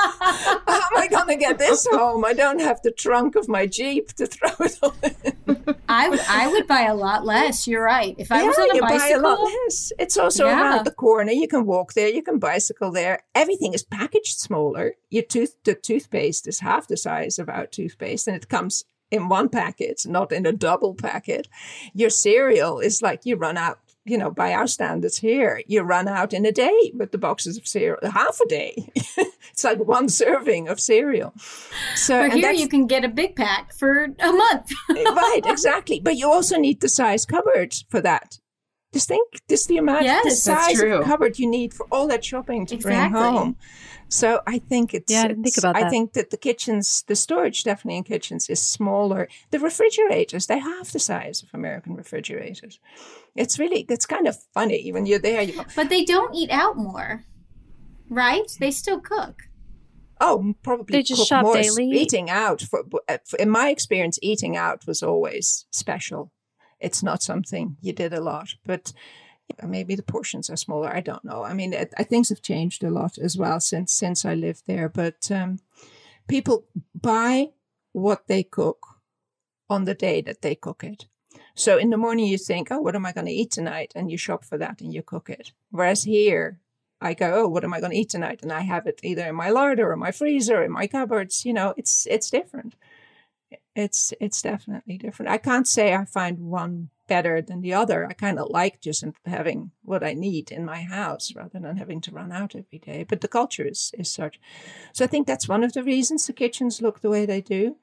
[0.68, 2.24] how am I going to get this home?
[2.24, 5.74] I don't have the trunk of my Jeep to throw it all in.
[5.88, 7.66] I, would- I would buy a lot less.
[7.66, 8.14] You're right.
[8.18, 9.92] If I was on a you buy a bicycle, lot less.
[9.98, 10.60] It's also Yeah.
[10.60, 11.32] around the corner.
[11.32, 12.08] You can walk there.
[12.08, 13.24] You can bicycle there.
[13.34, 14.94] Everything is packaged smaller.
[15.10, 19.28] Your tooth, the toothpaste is half the size of our toothpaste, and it comes in
[19.28, 21.48] one packet, not in a double packet.
[21.94, 23.78] Your cereal is like you run out.
[24.04, 27.58] You know, by our standards here, you run out in a day with the boxes
[27.58, 27.98] of cereal.
[28.10, 28.90] Half a day.
[29.52, 31.34] it's like one serving of cereal.
[31.94, 34.72] So but here you can get a big pack for a month.
[34.96, 36.00] Eh, right, exactly.
[36.00, 38.38] But you also need the size cupboard for that.
[38.94, 42.06] Just think, just the amount, the Yes, that's size of cupboard you need for all
[42.06, 43.10] that shopping to Exactly.
[43.10, 43.56] bring home.
[44.10, 45.12] So I think it's.
[45.12, 45.90] Yeah, I didn't think it's- about I that.
[45.90, 49.28] think that the kitchens, the storage definitely in kitchens is smaller.
[49.50, 52.80] The refrigerators, they have the size of American refrigerators.
[53.36, 55.42] It's really, it's kind of funny when you're there.
[55.42, 57.24] You go, But they don't eat out more,
[58.08, 58.50] right?
[58.58, 59.42] They still cook.
[60.20, 61.54] Oh, probably They just cook shop more.
[61.54, 61.90] daily?
[61.90, 66.32] Eating out, for, uh, for- in my experience, eating out was always special.
[66.80, 68.96] It's not something you did a lot, but yeah,
[69.62, 70.88] maybe the portions are smaller.
[70.94, 71.42] I don't know.
[71.42, 74.88] I mean, it, things have changed a lot as well since since I lived there.
[74.88, 75.58] But um,
[76.28, 77.50] people buy
[77.92, 78.86] what they cook
[79.70, 81.06] on the day that they cook it.
[81.54, 83.92] So in the morning you think, oh, what am I going to eat tonight?
[83.96, 85.52] And you shop for that and you cook it.
[85.70, 86.60] Whereas here,
[87.00, 88.42] I go, oh, what am I going to eat tonight?
[88.42, 91.44] And I have it either in my larder or my freezer, in my cupboards.
[91.44, 92.74] You know, it's it's different.
[93.74, 95.30] It's it's definitely different.
[95.30, 98.06] I can't say I find one better than the other.
[98.06, 102.00] I kind of like just having what I need in my house rather than having
[102.02, 103.04] to run out every day.
[103.08, 104.38] But the culture is is such.
[104.92, 107.76] So I think that's one of the reasons the kitchens look the way they do.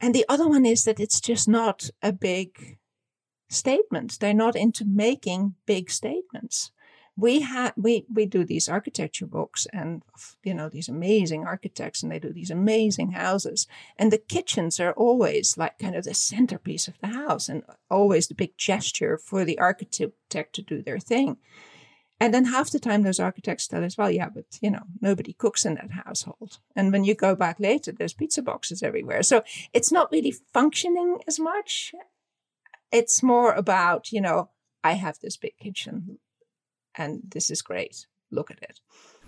[0.00, 2.78] And the other one is that it's just not a big
[3.48, 4.18] statement.
[4.20, 6.70] They're not into making big statements.
[7.18, 10.02] We have we we do these architecture books and
[10.44, 13.66] you know these amazing architects and they do these amazing houses
[13.98, 18.28] and the kitchens are always like kind of the centerpiece of the house and always
[18.28, 21.38] the big gesture for the architect to do their thing.
[22.18, 25.32] And then half the time those architects tell us, well, yeah, but you know, nobody
[25.32, 26.58] cooks in that household.
[26.74, 29.22] And when you go back later, there's pizza boxes everywhere.
[29.22, 31.94] So it's not really functioning as much.
[32.90, 34.50] It's more about, you know,
[34.82, 36.18] I have this big kitchen
[36.96, 38.06] and this is great.
[38.30, 38.80] Look at it.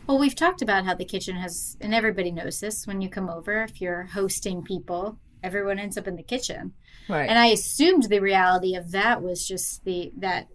[0.07, 3.29] Well, we've talked about how the kitchen has, and everybody knows this when you come
[3.29, 6.73] over, if you're hosting people, everyone ends up in the kitchen.
[7.09, 7.29] Right.
[7.29, 10.49] And I assumed the reality of that was just the, that,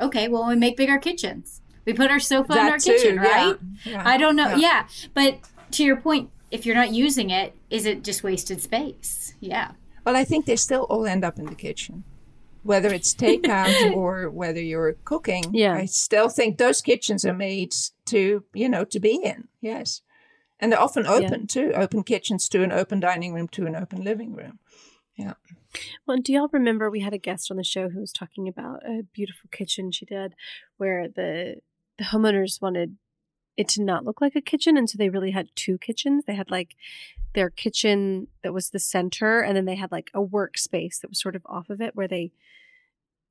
[0.00, 1.60] okay, well, we make bigger kitchens.
[1.84, 3.56] We put our sofa in our too, kitchen, yeah, right?
[3.84, 4.54] yeah, I don't know.
[4.56, 4.58] yeah.
[4.58, 4.86] Yeah.
[5.12, 5.38] But
[5.72, 9.34] to your point, if you're not using it, is it just wasted space?
[9.40, 9.72] Yeah.
[10.06, 12.04] Well, I think they still all end up in the kitchen.
[12.64, 15.74] Whether it's takeout or whether you're cooking, Yeah.
[15.74, 17.74] I still think those kitchens are made
[18.06, 19.48] to, you know, to be in.
[19.60, 20.00] Yes.
[20.58, 24.02] And they're often open too, open kitchens to an open dining room to an open
[24.02, 24.58] living room.
[25.16, 25.34] Yeah.
[26.06, 28.82] Well, do y'all remember we had a guest on the show who was talking about
[28.84, 30.34] a beautiful kitchen she did
[30.76, 31.56] where the
[31.98, 32.96] the homeowners wanted
[33.56, 36.24] it to not look like a kitchen and so they really had two kitchens.
[36.26, 36.74] They had like
[37.34, 41.20] their kitchen that was the center and then they had like a workspace that was
[41.20, 42.32] sort of off of it where they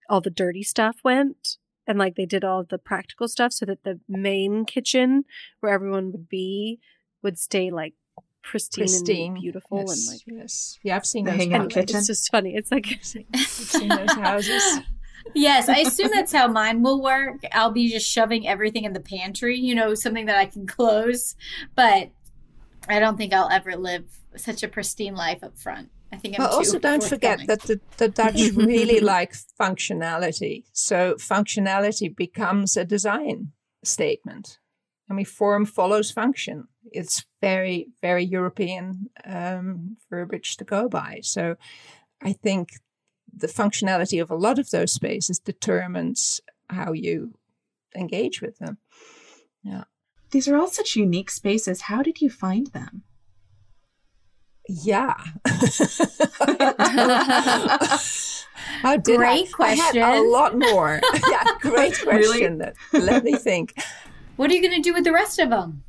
[0.10, 3.84] all the dirty stuff went and like they did all the practical stuff so that
[3.84, 5.24] the main kitchen
[5.60, 6.80] where everyone would be
[7.22, 7.94] would stay like
[8.42, 9.32] pristine, Pristine.
[9.34, 10.08] and beautiful yes.
[10.08, 10.80] and like yes.
[10.84, 11.98] Yeah, I've seen The those hangout kitchen?
[11.98, 12.56] it's just funny.
[12.56, 12.88] It's like
[13.34, 14.80] I've seen those houses.
[15.34, 17.38] Yes, I assume that's how mine will work.
[17.54, 21.36] I'll be just shoving everything in the pantry, you know, something that I can close.
[21.76, 22.10] But
[22.90, 24.04] I don't think I'll ever live
[24.36, 25.90] such a pristine life up front.
[26.14, 30.64] I think I'm But also don't forget that the, the Dutch really like functionality.
[30.72, 33.52] So functionality becomes a design
[33.84, 34.60] statement.
[35.10, 36.68] I mean, form follows function.
[36.92, 41.20] It's very, very European um, verbiage to go by.
[41.24, 41.56] So
[42.22, 42.70] I think
[43.36, 47.34] the functionality of a lot of those spaces determines how you
[47.96, 48.78] engage with them.
[49.64, 49.86] Yeah.
[50.30, 51.82] These are all such unique spaces.
[51.82, 53.04] How did you find them?
[54.70, 55.16] Yeah.
[58.82, 59.52] How did Great I?
[59.54, 60.02] question.
[60.02, 61.02] I had a lot more.
[61.30, 62.60] yeah, great question.
[62.60, 63.06] Really?
[63.06, 63.74] Let me think.
[64.36, 65.84] What are you going to do with the rest of them?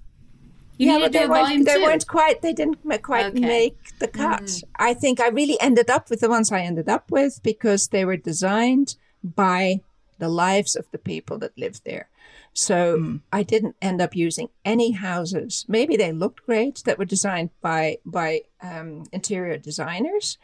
[0.77, 2.43] You yeah, but they weren't, they weren't quite.
[2.43, 3.41] They didn't quite Okay.
[3.41, 4.43] make the cut.
[4.43, 4.65] Mm.
[4.77, 8.05] I think I really ended up with the ones I ended up with because they
[8.05, 9.81] were designed by
[10.19, 12.09] the lives of the people that lived there.
[12.55, 13.21] So Mm.
[13.33, 15.67] I didn't end up using any houses.
[15.69, 20.39] Maybe they looked great that were designed by by um, interior designers,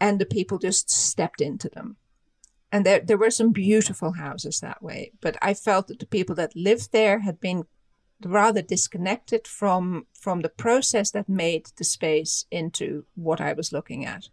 [0.00, 1.96] and the people just stepped into them.
[2.72, 6.34] And there there were some beautiful houses that way, but I felt that the people
[6.36, 7.64] that lived there had been
[8.24, 14.06] rather disconnected from from the process that made the space into what I was looking
[14.06, 14.30] at.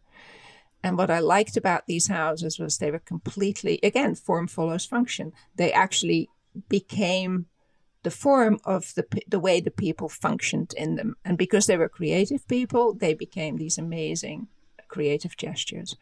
[0.82, 5.34] And what I liked about these houses was they were completely again form follows function.
[5.56, 6.30] They actually
[6.70, 7.48] became
[8.04, 11.90] the form of the the way the people functioned in them, and because they were
[11.90, 14.48] creative people, they became these amazing
[14.88, 15.96] creative gestures.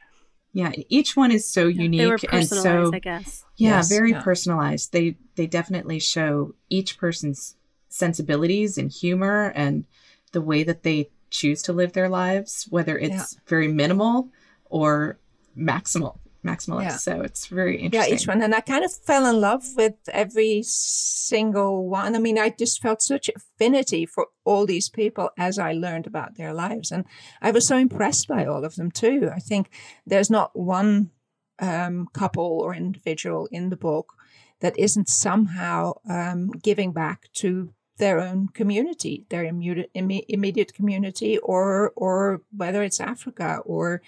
[0.52, 3.44] Yeah, each one is so unique They were and so I guess.
[3.56, 4.22] yeah, Yes, very yeah.
[4.22, 4.92] personalized.
[4.92, 7.56] They they definitely show each person's
[7.90, 9.86] sensibilities and humor and
[10.32, 14.30] the way that they choose to live their lives, whether it's very minimal
[14.66, 15.18] or
[15.58, 16.84] maximal, maximalist.
[16.84, 16.98] Yeah.
[16.98, 18.12] So it's very interesting.
[18.12, 18.42] Yeah, each one.
[18.42, 22.16] And I kind of fell in love with every single one.
[22.16, 26.36] I mean, I just felt such affinity for all these people as I learned about
[26.36, 26.92] their lives.
[26.92, 27.06] And
[27.42, 29.30] I was so impressed by all of them too.
[29.34, 29.70] I think
[30.06, 31.12] there's not one
[31.60, 34.14] um, couple or individual in the book
[34.60, 41.92] that isn't somehow um, giving back to their own community, their immediate, immediate community, or
[41.96, 44.02] or whether it's Africa or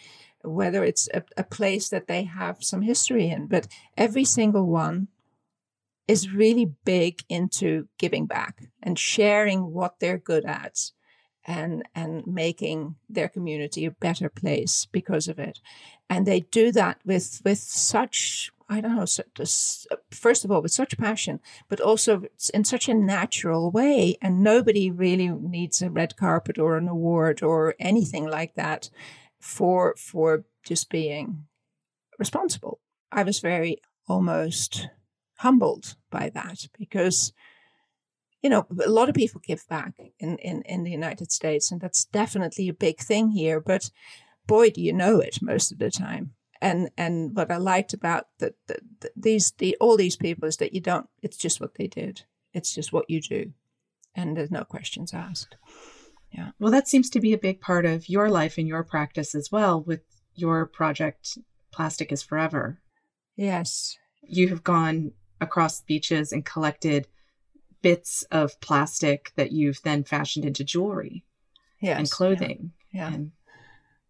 [0.45, 3.47] whether it's a, a place that they have some history in.
[3.47, 3.67] But
[3.97, 5.07] every single one
[6.07, 10.91] is really big into giving back and sharing what they're good at
[11.47, 15.59] and and making their community a better place because of it
[16.09, 19.05] and they do that with with such i don't know
[20.09, 21.39] first of all with such passion
[21.69, 22.23] but also
[22.53, 27.43] in such a natural way and nobody really needs a red carpet or an award
[27.43, 28.89] or anything like that
[29.39, 31.45] for for just being
[32.17, 32.79] responsible.
[33.11, 33.77] I was very
[34.07, 34.87] almost
[35.37, 37.33] humbled by that because
[38.41, 41.81] you know a lot of people give back in, in in the united states and
[41.81, 43.89] that's definitely a big thing here but
[44.47, 46.31] boy do you know it most of the time.
[46.61, 50.57] And and what i liked about the, the, the these the all these people is
[50.57, 52.23] that you don't it's just what they did.
[52.53, 53.51] It's just what you do
[54.15, 55.57] and there's no questions asked
[56.59, 59.51] well, that seems to be a big part of your life and your practice as
[59.51, 60.01] well with
[60.35, 61.37] your project
[61.71, 62.79] Plastic is Forever.
[63.35, 65.11] yes You have gone
[65.41, 67.07] across beaches and collected
[67.81, 71.23] bits of plastic that you've then fashioned into jewelry
[71.81, 72.71] yes and clothing.
[72.91, 73.13] yeah.
[73.13, 73.31] And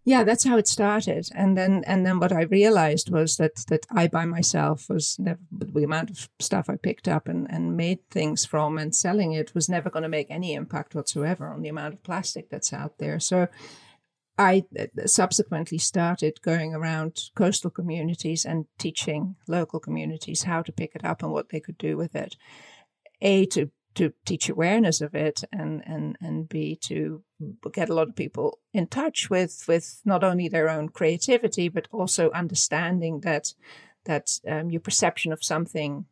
[0.06, 1.28] yeah that's how it started.
[1.34, 5.40] And then and then what i realized was that that i by myself was never
[5.52, 9.54] the amount of stuff i picked up and and made things from and selling it
[9.56, 12.98] was never going to make any impact whatsoever on the amount of plastic that's out
[13.00, 13.20] there.
[13.20, 13.48] So
[14.38, 20.92] i uh, subsequently started going around coastal communities and teaching local communities how to pick
[20.96, 22.36] it up and what they could do with it.
[23.22, 27.24] A to to teach awareness of it and and and b to
[27.74, 31.88] get a lot of people in touch with with not only their own creativity but
[31.92, 33.54] also understanding that
[34.06, 36.06] that um, your perception of something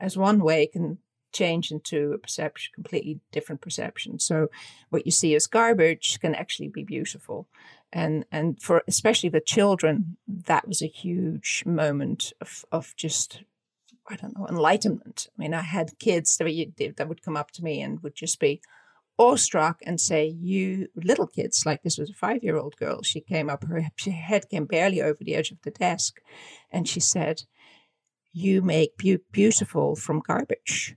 [0.00, 0.98] as one way can
[1.32, 4.48] change into a perception completely different perception so
[4.90, 7.48] what you see as garbage can actually be beautiful
[7.92, 13.42] and and for especially the children that was a huge moment of of just
[14.06, 15.28] I don't know, enlightenment.
[15.30, 18.14] I mean, I had kids that, would- that would come up to me and would
[18.14, 18.60] just be
[19.18, 23.02] awestruck and say, You little kids, like this was a five year old girl.
[23.02, 26.20] She came up, her, head came barely over the edge of the desk,
[26.70, 27.42] and she said,
[28.32, 30.96] You make beau- beautiful from garbage.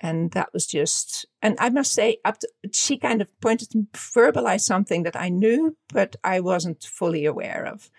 [0.00, 3.86] And that was just, and I must say, up to, she kind of pointed to
[3.94, 7.90] verbalize something that I knew, but I wasn't fully aware of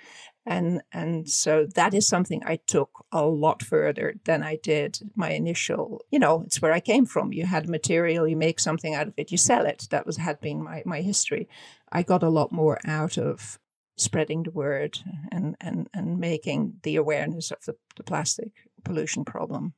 [0.46, 5.32] and and so that is something I took a lot further than I did my
[5.32, 6.02] initial.
[6.12, 7.34] You know, it's where I came from.
[7.34, 9.88] You had material, you make something out of it, you sell it.
[9.90, 11.48] That was had been my my history.
[11.92, 13.60] I got a lot more out of
[13.98, 15.00] spreading the word
[15.32, 18.52] and and and making the awareness of the, the plastic
[18.84, 19.74] pollution problem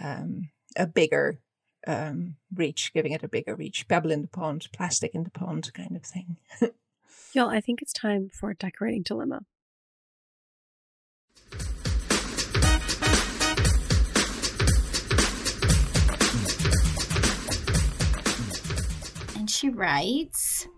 [0.00, 1.40] um, a bigger
[1.86, 3.88] um, reach, giving it a bigger reach.
[3.88, 6.36] Pebble in the pond, plastic in the pond, kind of thing.
[7.32, 9.42] Y'all, I think it's time for a decorating dilemma.
[19.50, 20.68] She writes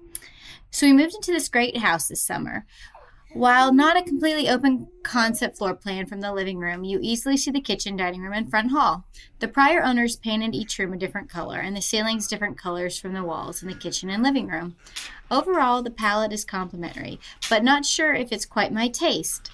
[0.70, 2.66] So we moved into this great house this summer.
[3.32, 7.52] While not a completely open concept floor plan from the living room, you easily see
[7.52, 9.04] the kitchen, dining room, and front hall.
[9.38, 13.12] The prior owners painted each room a different color, and the ceilings different colors from
[13.12, 14.74] the walls in the kitchen and living room.
[15.30, 19.52] Overall, the palette is complementary, but not sure if it's quite my taste.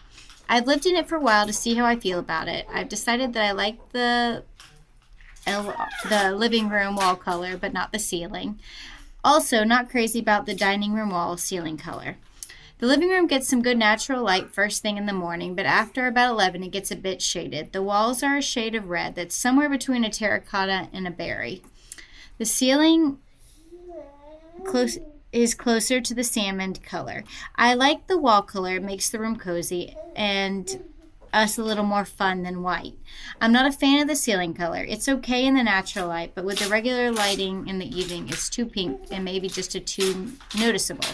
[0.48, 2.66] I've lived in it for a while to see how I feel about it.
[2.72, 4.44] I've decided that I like the
[6.08, 8.58] the living room wall color, but not the ceiling.
[9.26, 12.16] Also, not crazy about the dining room wall ceiling color.
[12.78, 16.06] The living room gets some good natural light first thing in the morning, but after
[16.06, 17.72] about 11 it gets a bit shaded.
[17.72, 21.60] The walls are a shade of red that's somewhere between a terracotta and a berry.
[22.38, 23.18] The ceiling
[24.64, 24.96] close
[25.32, 27.24] is closer to the salmon color.
[27.56, 30.84] I like the wall color, it makes the room cozy and
[31.36, 32.94] us a little more fun than white.
[33.40, 34.82] I'm not a fan of the ceiling color.
[34.82, 38.48] It's okay in the natural light, but with the regular lighting in the evening, it's
[38.48, 41.08] too pink and maybe just a too noticeable.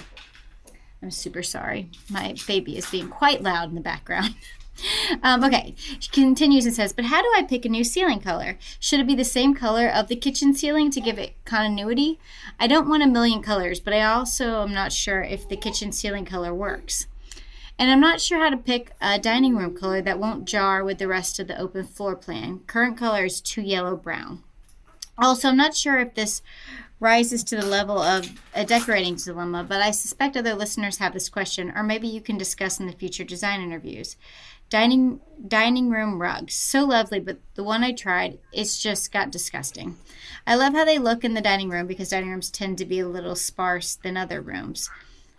[1.02, 1.90] I'm super sorry.
[2.08, 4.34] My baby is being quite loud in the background.
[5.22, 8.58] Um, okay, she continues and says, But how do I pick a new ceiling color?
[8.80, 12.18] Should it be the same color of the kitchen ceiling to give it continuity?
[12.58, 15.92] I don't want a million colors, but I also am not sure if the kitchen
[15.92, 17.06] ceiling color works.
[17.82, 20.98] And I'm not sure how to pick a dining room color that won't jar with
[20.98, 22.60] the rest of the open floor plan.
[22.68, 24.44] Current color is too yellow brown.
[25.18, 26.42] Also, I'm not sure if this
[27.00, 31.28] rises to the level of a decorating dilemma, but I suspect other listeners have this
[31.28, 34.14] question, or maybe you can discuss in the future design interviews.
[34.70, 35.18] Dining
[35.48, 39.96] dining room rugs, so lovely, but the one I tried, it's just got disgusting.
[40.46, 43.00] I love how they look in the dining room because dining rooms tend to be
[43.00, 44.88] a little sparse than other rooms.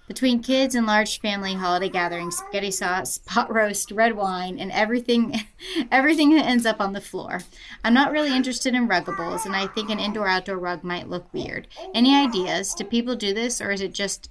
[0.08, 5.42] Between kids and large family holiday gatherings, spaghetti sauce, pot roast, red wine, and everything
[5.92, 7.40] everything that ends up on the floor.
[7.86, 11.34] I'm not really interested in ruggables, and I think an indoor outdoor rug might look
[11.34, 11.68] weird.
[11.94, 12.74] Any ideas?
[12.74, 14.30] Do people do this or is it just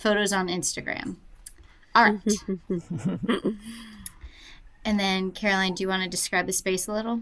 [0.00, 1.16] photos on Instagram?
[1.94, 2.20] Art.
[4.84, 7.20] and then Caroline, do you want to describe the space a little?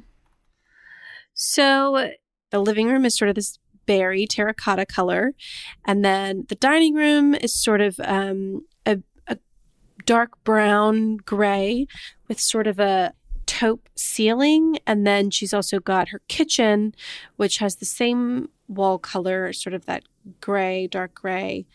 [1.35, 2.11] So
[2.51, 3.59] the living room is sort of this
[3.91, 5.35] berry terracotta color.
[5.85, 9.37] And then the dining room is sort of um, a, a
[10.07, 11.89] dark brown gray
[12.29, 13.15] with sort of a
[13.47, 14.79] taupe ceiling.
[14.87, 16.95] And then she's also got her kitchen,
[17.35, 20.05] which has the same wall color, sort of that
[20.41, 21.67] gray, dark gray,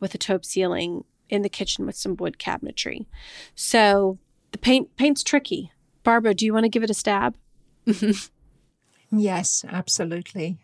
[0.00, 3.04] with a taupe ceiling in the kitchen with some wood cabinetry.
[3.54, 4.18] So
[4.52, 5.72] the paint paint's tricky.
[6.04, 7.36] Barbara, do you want to give it a stab?
[9.12, 10.58] yes, absolutely.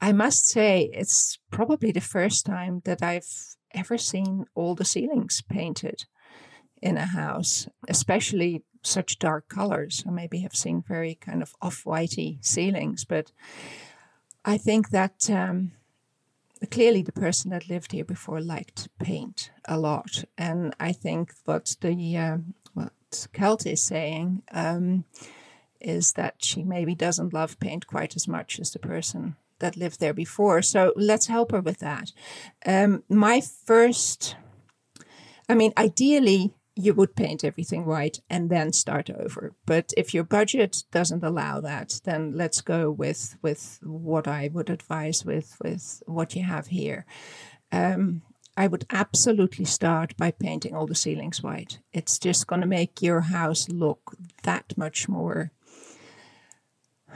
[0.00, 3.28] I must say, it's probably the first time that I've
[3.72, 6.04] ever seen all the ceilings painted
[6.80, 10.04] in a house, especially such dark colors.
[10.06, 13.32] I maybe have seen very kind of off whitey ceilings, but
[14.44, 15.72] I think that um,
[16.70, 20.24] clearly the person that lived here before liked paint a lot.
[20.36, 22.38] And I think what the uh,
[22.72, 25.04] what Kelt is saying um,
[25.80, 30.00] is that she maybe doesn't love paint quite as much as the person that lived
[30.00, 30.62] there before.
[30.62, 32.12] So let's help her with that.
[32.66, 34.36] Um, my first,
[35.48, 39.52] I mean, ideally, you would paint everything white and then start over.
[39.66, 44.70] But if your budget doesn't allow that, then let's go with with what I would
[44.70, 47.04] advise with with what you have here.
[47.72, 48.22] Um,
[48.56, 51.80] I would absolutely start by painting all the ceilings white.
[51.92, 55.52] It's just going to make your house look that much more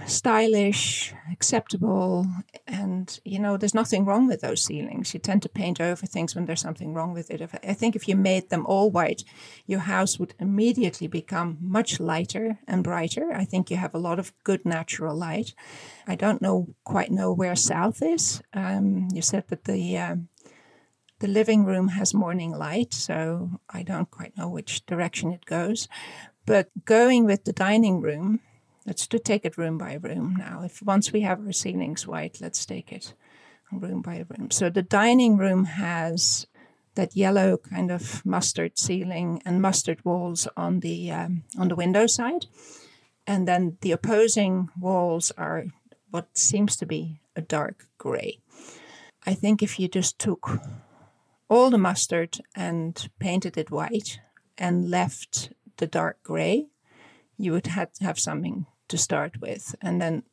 [0.07, 2.27] stylish, acceptable,
[2.67, 5.15] and you know, there's nothing wrong with those ceilings.
[5.15, 7.41] You tend to paint over things when there's something wrong with it.
[7.41, 9.25] If, I think if you made them all white,
[9.67, 13.33] your house would immediately become much lighter and brighter.
[13.33, 15.55] I think you have a lot of good natural light.
[16.07, 18.43] I don't know quite know where south is.
[18.53, 20.17] Um, you said that the uh,
[21.21, 25.89] the living room has morning light, so I don't quite know which direction it goes.
[26.45, 28.41] But going with the dining room,
[28.87, 30.63] Let's to take it room by room now.
[30.65, 33.15] If once we have our ceilings white, let's take it
[33.71, 34.51] room by room.
[34.51, 36.47] So the dining room has
[36.95, 42.07] that yellow kind of mustard ceiling and mustard walls on the um, on the window
[42.07, 42.47] side,
[43.27, 45.67] and then the opposing walls are
[46.11, 48.41] what seems to be a dark gray.
[49.25, 50.59] I think if you just took
[51.49, 54.21] all the mustard and painted it white
[54.59, 56.67] and left the dark gray,
[57.39, 60.25] you would have have something to start with, and then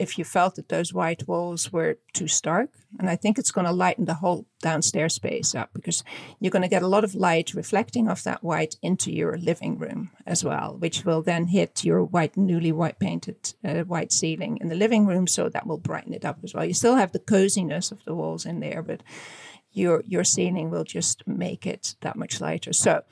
[0.00, 2.70] if you felt that those white walls were too stark.
[2.98, 6.02] And I think it's going to lighten the whole downstairs space up because
[6.40, 9.78] you're going to get a lot of light reflecting off that white into your living
[9.78, 14.56] room as well, which will then hit your white, newly white painted uh, white ceiling
[14.62, 15.26] in the living room.
[15.26, 16.64] So that will brighten it up as well.
[16.64, 19.02] You still have the coziness of the walls in there, but
[19.70, 22.72] your your ceiling will just make it that much lighter.
[22.72, 23.02] So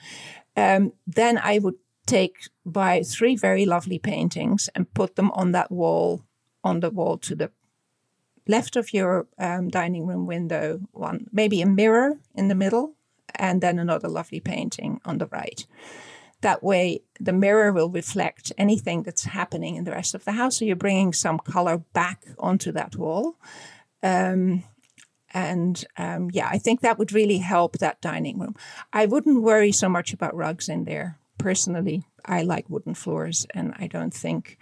[0.56, 1.76] um, then I would
[2.08, 6.24] take buy three very lovely paintings and put them on that wall
[6.64, 7.50] on the wall to the
[8.46, 12.94] left of your um, dining room window, one maybe a mirror in the middle,
[13.34, 15.66] and then another lovely painting on the right.
[16.40, 20.58] That way, the mirror will reflect anything that's happening in the rest of the house.
[20.58, 23.36] So you're bringing some color back onto that wall.
[24.02, 24.62] Um,
[25.34, 28.54] and um, yeah, I think that would really help that dining room.
[28.92, 31.18] I wouldn't worry so much about rugs in there.
[31.38, 34.58] Personally, I like wooden floors, and I don't think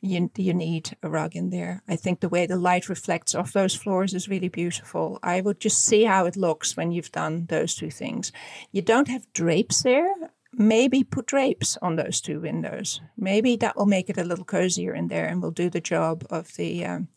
[0.00, 1.82] you, you need a rug in there.
[1.86, 5.18] I think the way the light reflects off those floors is really beautiful.
[5.22, 8.32] I would just see how it looks when you've done those two things.
[8.72, 10.12] You don't have drapes there.
[10.52, 13.00] Maybe put drapes on those two windows.
[13.16, 16.26] Maybe that will make it a little cozier in there and will do the job
[16.30, 17.08] of the um,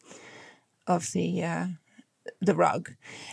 [0.85, 1.67] of the uh,
[2.41, 2.91] the rug.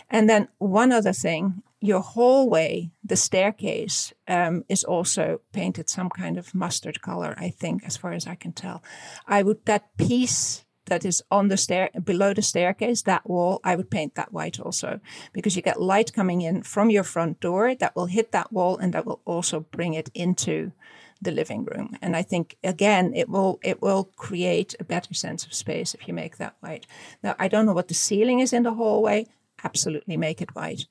[0.09, 6.37] And then one other thing your hallway, the staircase, um, is also painted some kind
[6.37, 8.83] of mustard color, I think, as far as I can tell.
[9.27, 13.75] I would, that piece that is on the stair, below the staircase, that wall, I
[13.75, 14.99] would paint that white also,
[15.33, 18.77] because you get light coming in from your front door that will hit that wall
[18.77, 20.71] and that will also bring it into
[21.19, 21.95] the living room.
[22.01, 26.07] And I think again, it will it will create a better sense of space if
[26.07, 26.87] you make that white.
[27.21, 29.27] Now I don't know what the ceiling is in the hallway.
[29.63, 30.87] Absolutely make it white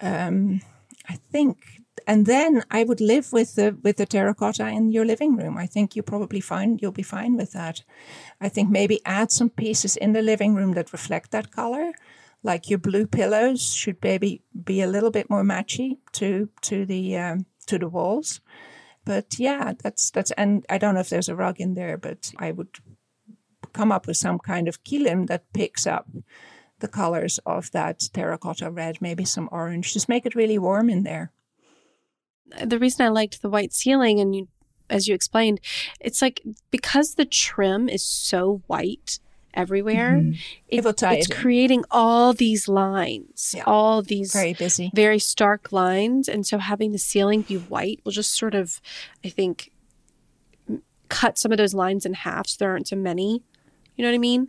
[0.00, 0.60] um,
[1.08, 1.58] I think,
[2.06, 5.56] and then I would live with the with the terracotta in your living room.
[5.56, 7.82] I think you probably find you'll be fine with that.
[8.40, 11.92] I think maybe add some pieces in the living room that reflect that color,
[12.42, 17.16] like your blue pillows should maybe be a little bit more matchy to to the
[17.16, 18.40] um, to the walls.
[19.04, 22.32] But yeah, that's that's and I don't know if there's a rug in there, but
[22.38, 22.78] I would
[23.72, 26.08] come up with some kind of kilim that picks up
[26.84, 29.94] the colors of that terracotta red, maybe some orange.
[29.94, 31.32] Just make it really warm in there.
[32.62, 34.48] The reason I liked the white ceiling, and you,
[34.90, 35.60] as you explained,
[35.98, 39.18] it's like because the trim is so white
[39.54, 40.32] everywhere, mm-hmm.
[40.68, 43.64] it, it it's it creating all these lines, yeah.
[43.66, 48.12] all these very busy, very stark lines, and so having the ceiling be white will
[48.12, 48.82] just sort of,
[49.24, 49.72] I think,
[51.08, 53.42] cut some of those lines in half so there aren't so many.
[53.96, 54.48] You know what I mean?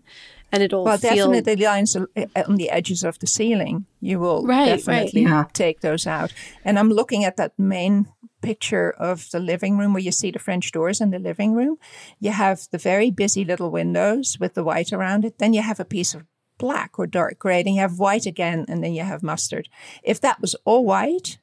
[0.51, 1.11] And it'll well feel...
[1.11, 3.85] definitely the lines eh, on the edges of the ceiling.
[3.99, 5.31] You will right, definitely right.
[5.31, 5.45] Yeah.
[5.53, 6.33] take those out.
[6.63, 8.07] And i'm looking at that main
[8.41, 11.77] picture of the living room where you see the french doors in the living room.
[12.19, 15.39] You have the very busy little windows with the white around it.
[15.39, 16.23] Then you have a piece of
[16.57, 19.67] black or dark gray then you have white again and then you have mustard.
[20.03, 21.39] If that was all white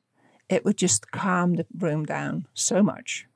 [0.48, 3.26] it would just calm the room down so much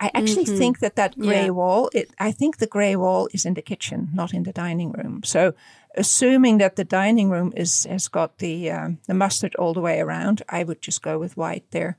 [0.00, 0.58] I actually mm-hmm.
[0.58, 1.50] think that that gray yeah.
[1.50, 4.92] wall, it, I think the gray wall is in the kitchen, not in the dining
[4.92, 5.22] room.
[5.24, 5.54] So,
[5.96, 10.00] assuming that the dining room is has got the um, the mustard all the way
[10.00, 11.98] around, I would just go with white there,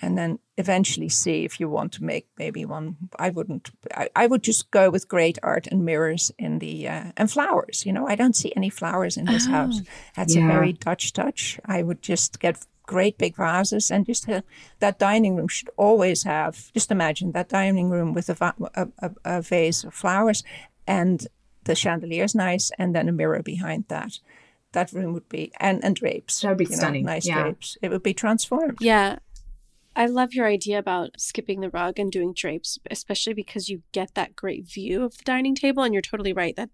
[0.00, 2.96] and then eventually see if you want to make maybe one.
[3.18, 3.70] I wouldn't.
[3.94, 7.84] I, I would just go with great art and mirrors in the uh, and flowers.
[7.86, 9.80] You know, I don't see any flowers in this oh, house.
[10.16, 10.44] That's yeah.
[10.44, 11.58] a very Dutch touch.
[11.64, 14.42] I would just get great big vases and just uh,
[14.80, 18.88] that dining room should always have just imagine that dining room with a, va- a,
[18.98, 20.42] a, a, vase of flowers
[20.86, 21.28] and
[21.64, 24.18] the chandelier is nice and then a mirror behind that
[24.72, 27.42] that room would be and and drapes that would be stunning know, nice yeah.
[27.42, 29.18] drapes it would be transformed yeah
[29.94, 34.14] I love your idea about skipping the rug and doing drapes, especially because you get
[34.14, 35.82] that great view of the dining table.
[35.82, 36.70] And you're totally right that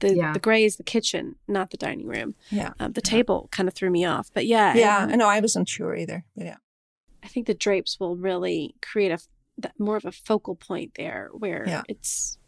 [0.00, 0.32] the yeah.
[0.32, 2.34] the gray is the kitchen, not the dining room.
[2.50, 2.72] Yeah.
[2.80, 4.74] Um, the table kind of threw me off, but yeah.
[4.74, 6.24] Yeah, I know I wasn't sure either.
[6.36, 6.56] But yeah.
[7.22, 9.18] I think the drapes will really create a
[9.78, 11.82] more of a focal point there where yeah.
[11.88, 12.38] it's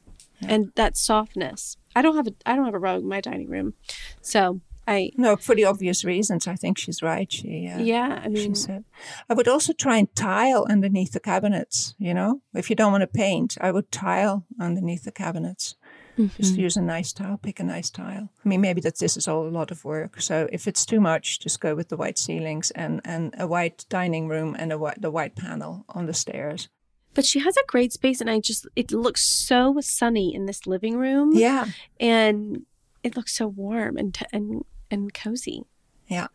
[0.49, 1.77] and that softness.
[1.95, 3.75] I don't have a I don't have a rug in my dining room,
[4.21, 6.47] so I no for the obvious reasons.
[6.47, 7.31] I think she's right.
[7.31, 8.21] She uh, yeah.
[8.25, 8.85] I mean, she said
[9.29, 11.95] I would also try and tile underneath the cabinets.
[11.99, 15.77] You know, if you don't want to paint, I would tile underneath the cabinets.
[16.19, 16.43] Mm-hmm.
[16.43, 18.29] Just use a nice tile, pick a nice tile.
[18.45, 20.21] I mean, maybe that this is all a lot of work.
[20.21, 23.87] So if it's too much, just go with the white ceilings and, and a white
[23.89, 26.69] dining room and a white, the white panel on the stairs.
[27.15, 30.67] But she has a great space, and I just, it looks so sunny in this
[30.67, 31.33] living room.
[31.35, 31.67] Yeah.
[32.01, 32.65] And
[33.03, 35.65] it looks so warm and, and, and cozy.
[36.09, 36.29] Yeah.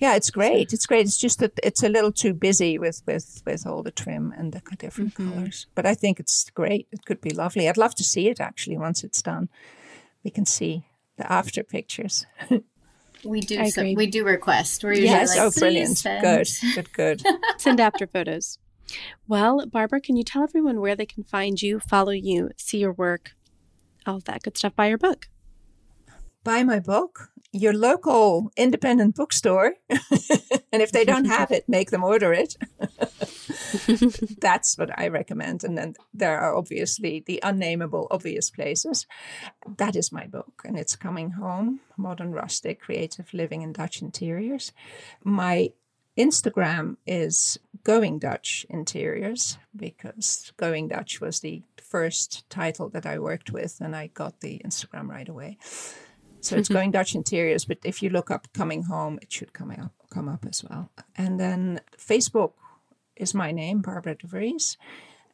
[0.00, 0.72] Yeah, it's great.
[0.72, 1.06] It's great.
[1.06, 4.52] It's just that it's a little too busy with with with all the trim and
[4.52, 5.32] the different mm-hmm.
[5.32, 5.66] colors.
[5.74, 6.86] But I think it's great.
[6.92, 7.68] It could be lovely.
[7.68, 9.48] I'd love to see it actually once it's done.
[10.24, 10.84] we can see
[11.16, 12.26] the after pictures.
[13.24, 13.58] We do.
[13.58, 14.84] I So, we do request.
[14.84, 15.98] We're usually yes, like, oh, brilliant.
[15.98, 17.22] send." Good, good, good.
[17.58, 18.58] Send after photos.
[19.26, 22.92] Well, Barbara, can you tell everyone where they can find you, follow you, see your
[22.92, 23.32] work,
[24.06, 25.28] all of that good stuff, buy your book?
[26.44, 29.74] Buy my book, your local independent bookstore.
[30.72, 32.56] and if they don't have it, make them order it.
[34.40, 35.64] That's what I recommend.
[35.64, 39.06] And then there are obviously the unnameable obvious places.
[39.76, 44.72] That is my book, and it's coming home Modern Rustic Creative Living in Dutch Interiors.
[45.24, 45.72] My
[46.16, 53.50] Instagram is Going Dutch Interiors because Going Dutch was the first title that I worked
[53.50, 55.58] with, and I got the Instagram right away.
[56.40, 56.74] So it's mm-hmm.
[56.74, 60.28] Going Dutch Interiors, but if you look up Coming Home, it should come up come
[60.28, 60.90] up as well.
[61.16, 62.52] And then Facebook
[63.16, 64.76] is my name, Barbara de Vries,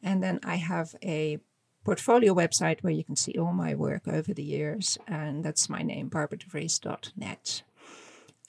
[0.03, 1.39] and then I have a
[1.85, 5.81] portfolio website where you can see all my work over the years, and that's my
[5.81, 7.61] name, barbaradevries.net.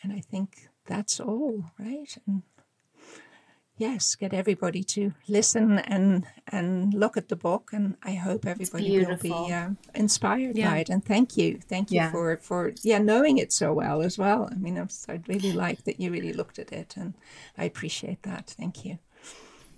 [0.03, 2.17] And I think that's all, right?
[2.27, 2.43] And
[3.79, 8.99] yes, get everybody to listen and and look at the book, and I hope everybody
[9.05, 10.71] will be uh, inspired Yeah.
[10.71, 10.89] by it.
[10.91, 12.11] And thank you, thank you Yeah.
[12.13, 14.49] for for yeah knowing it so well as well.
[14.51, 17.15] I mean, I'm, I really like that you really looked at it, and
[17.59, 18.55] I appreciate that.
[18.59, 18.99] Thank you.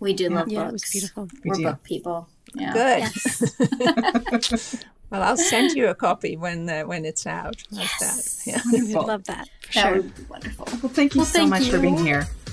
[0.00, 0.70] We do love Yeah, books.
[0.70, 1.28] it was beautiful.
[1.44, 1.62] We We're do.
[1.64, 2.28] book people.
[2.54, 2.72] Yeah.
[2.72, 3.00] Good.
[4.32, 4.84] Yes.
[5.10, 7.56] Well, I'll send you a copy when uh, when it's out.
[7.70, 8.44] Like Yes.
[8.44, 8.50] that.
[8.50, 8.60] Yeah.
[8.70, 9.96] We'd love that for That sure.
[10.02, 10.66] would be wonderful.
[10.82, 12.26] Well, thank you Well, so thank much for being here.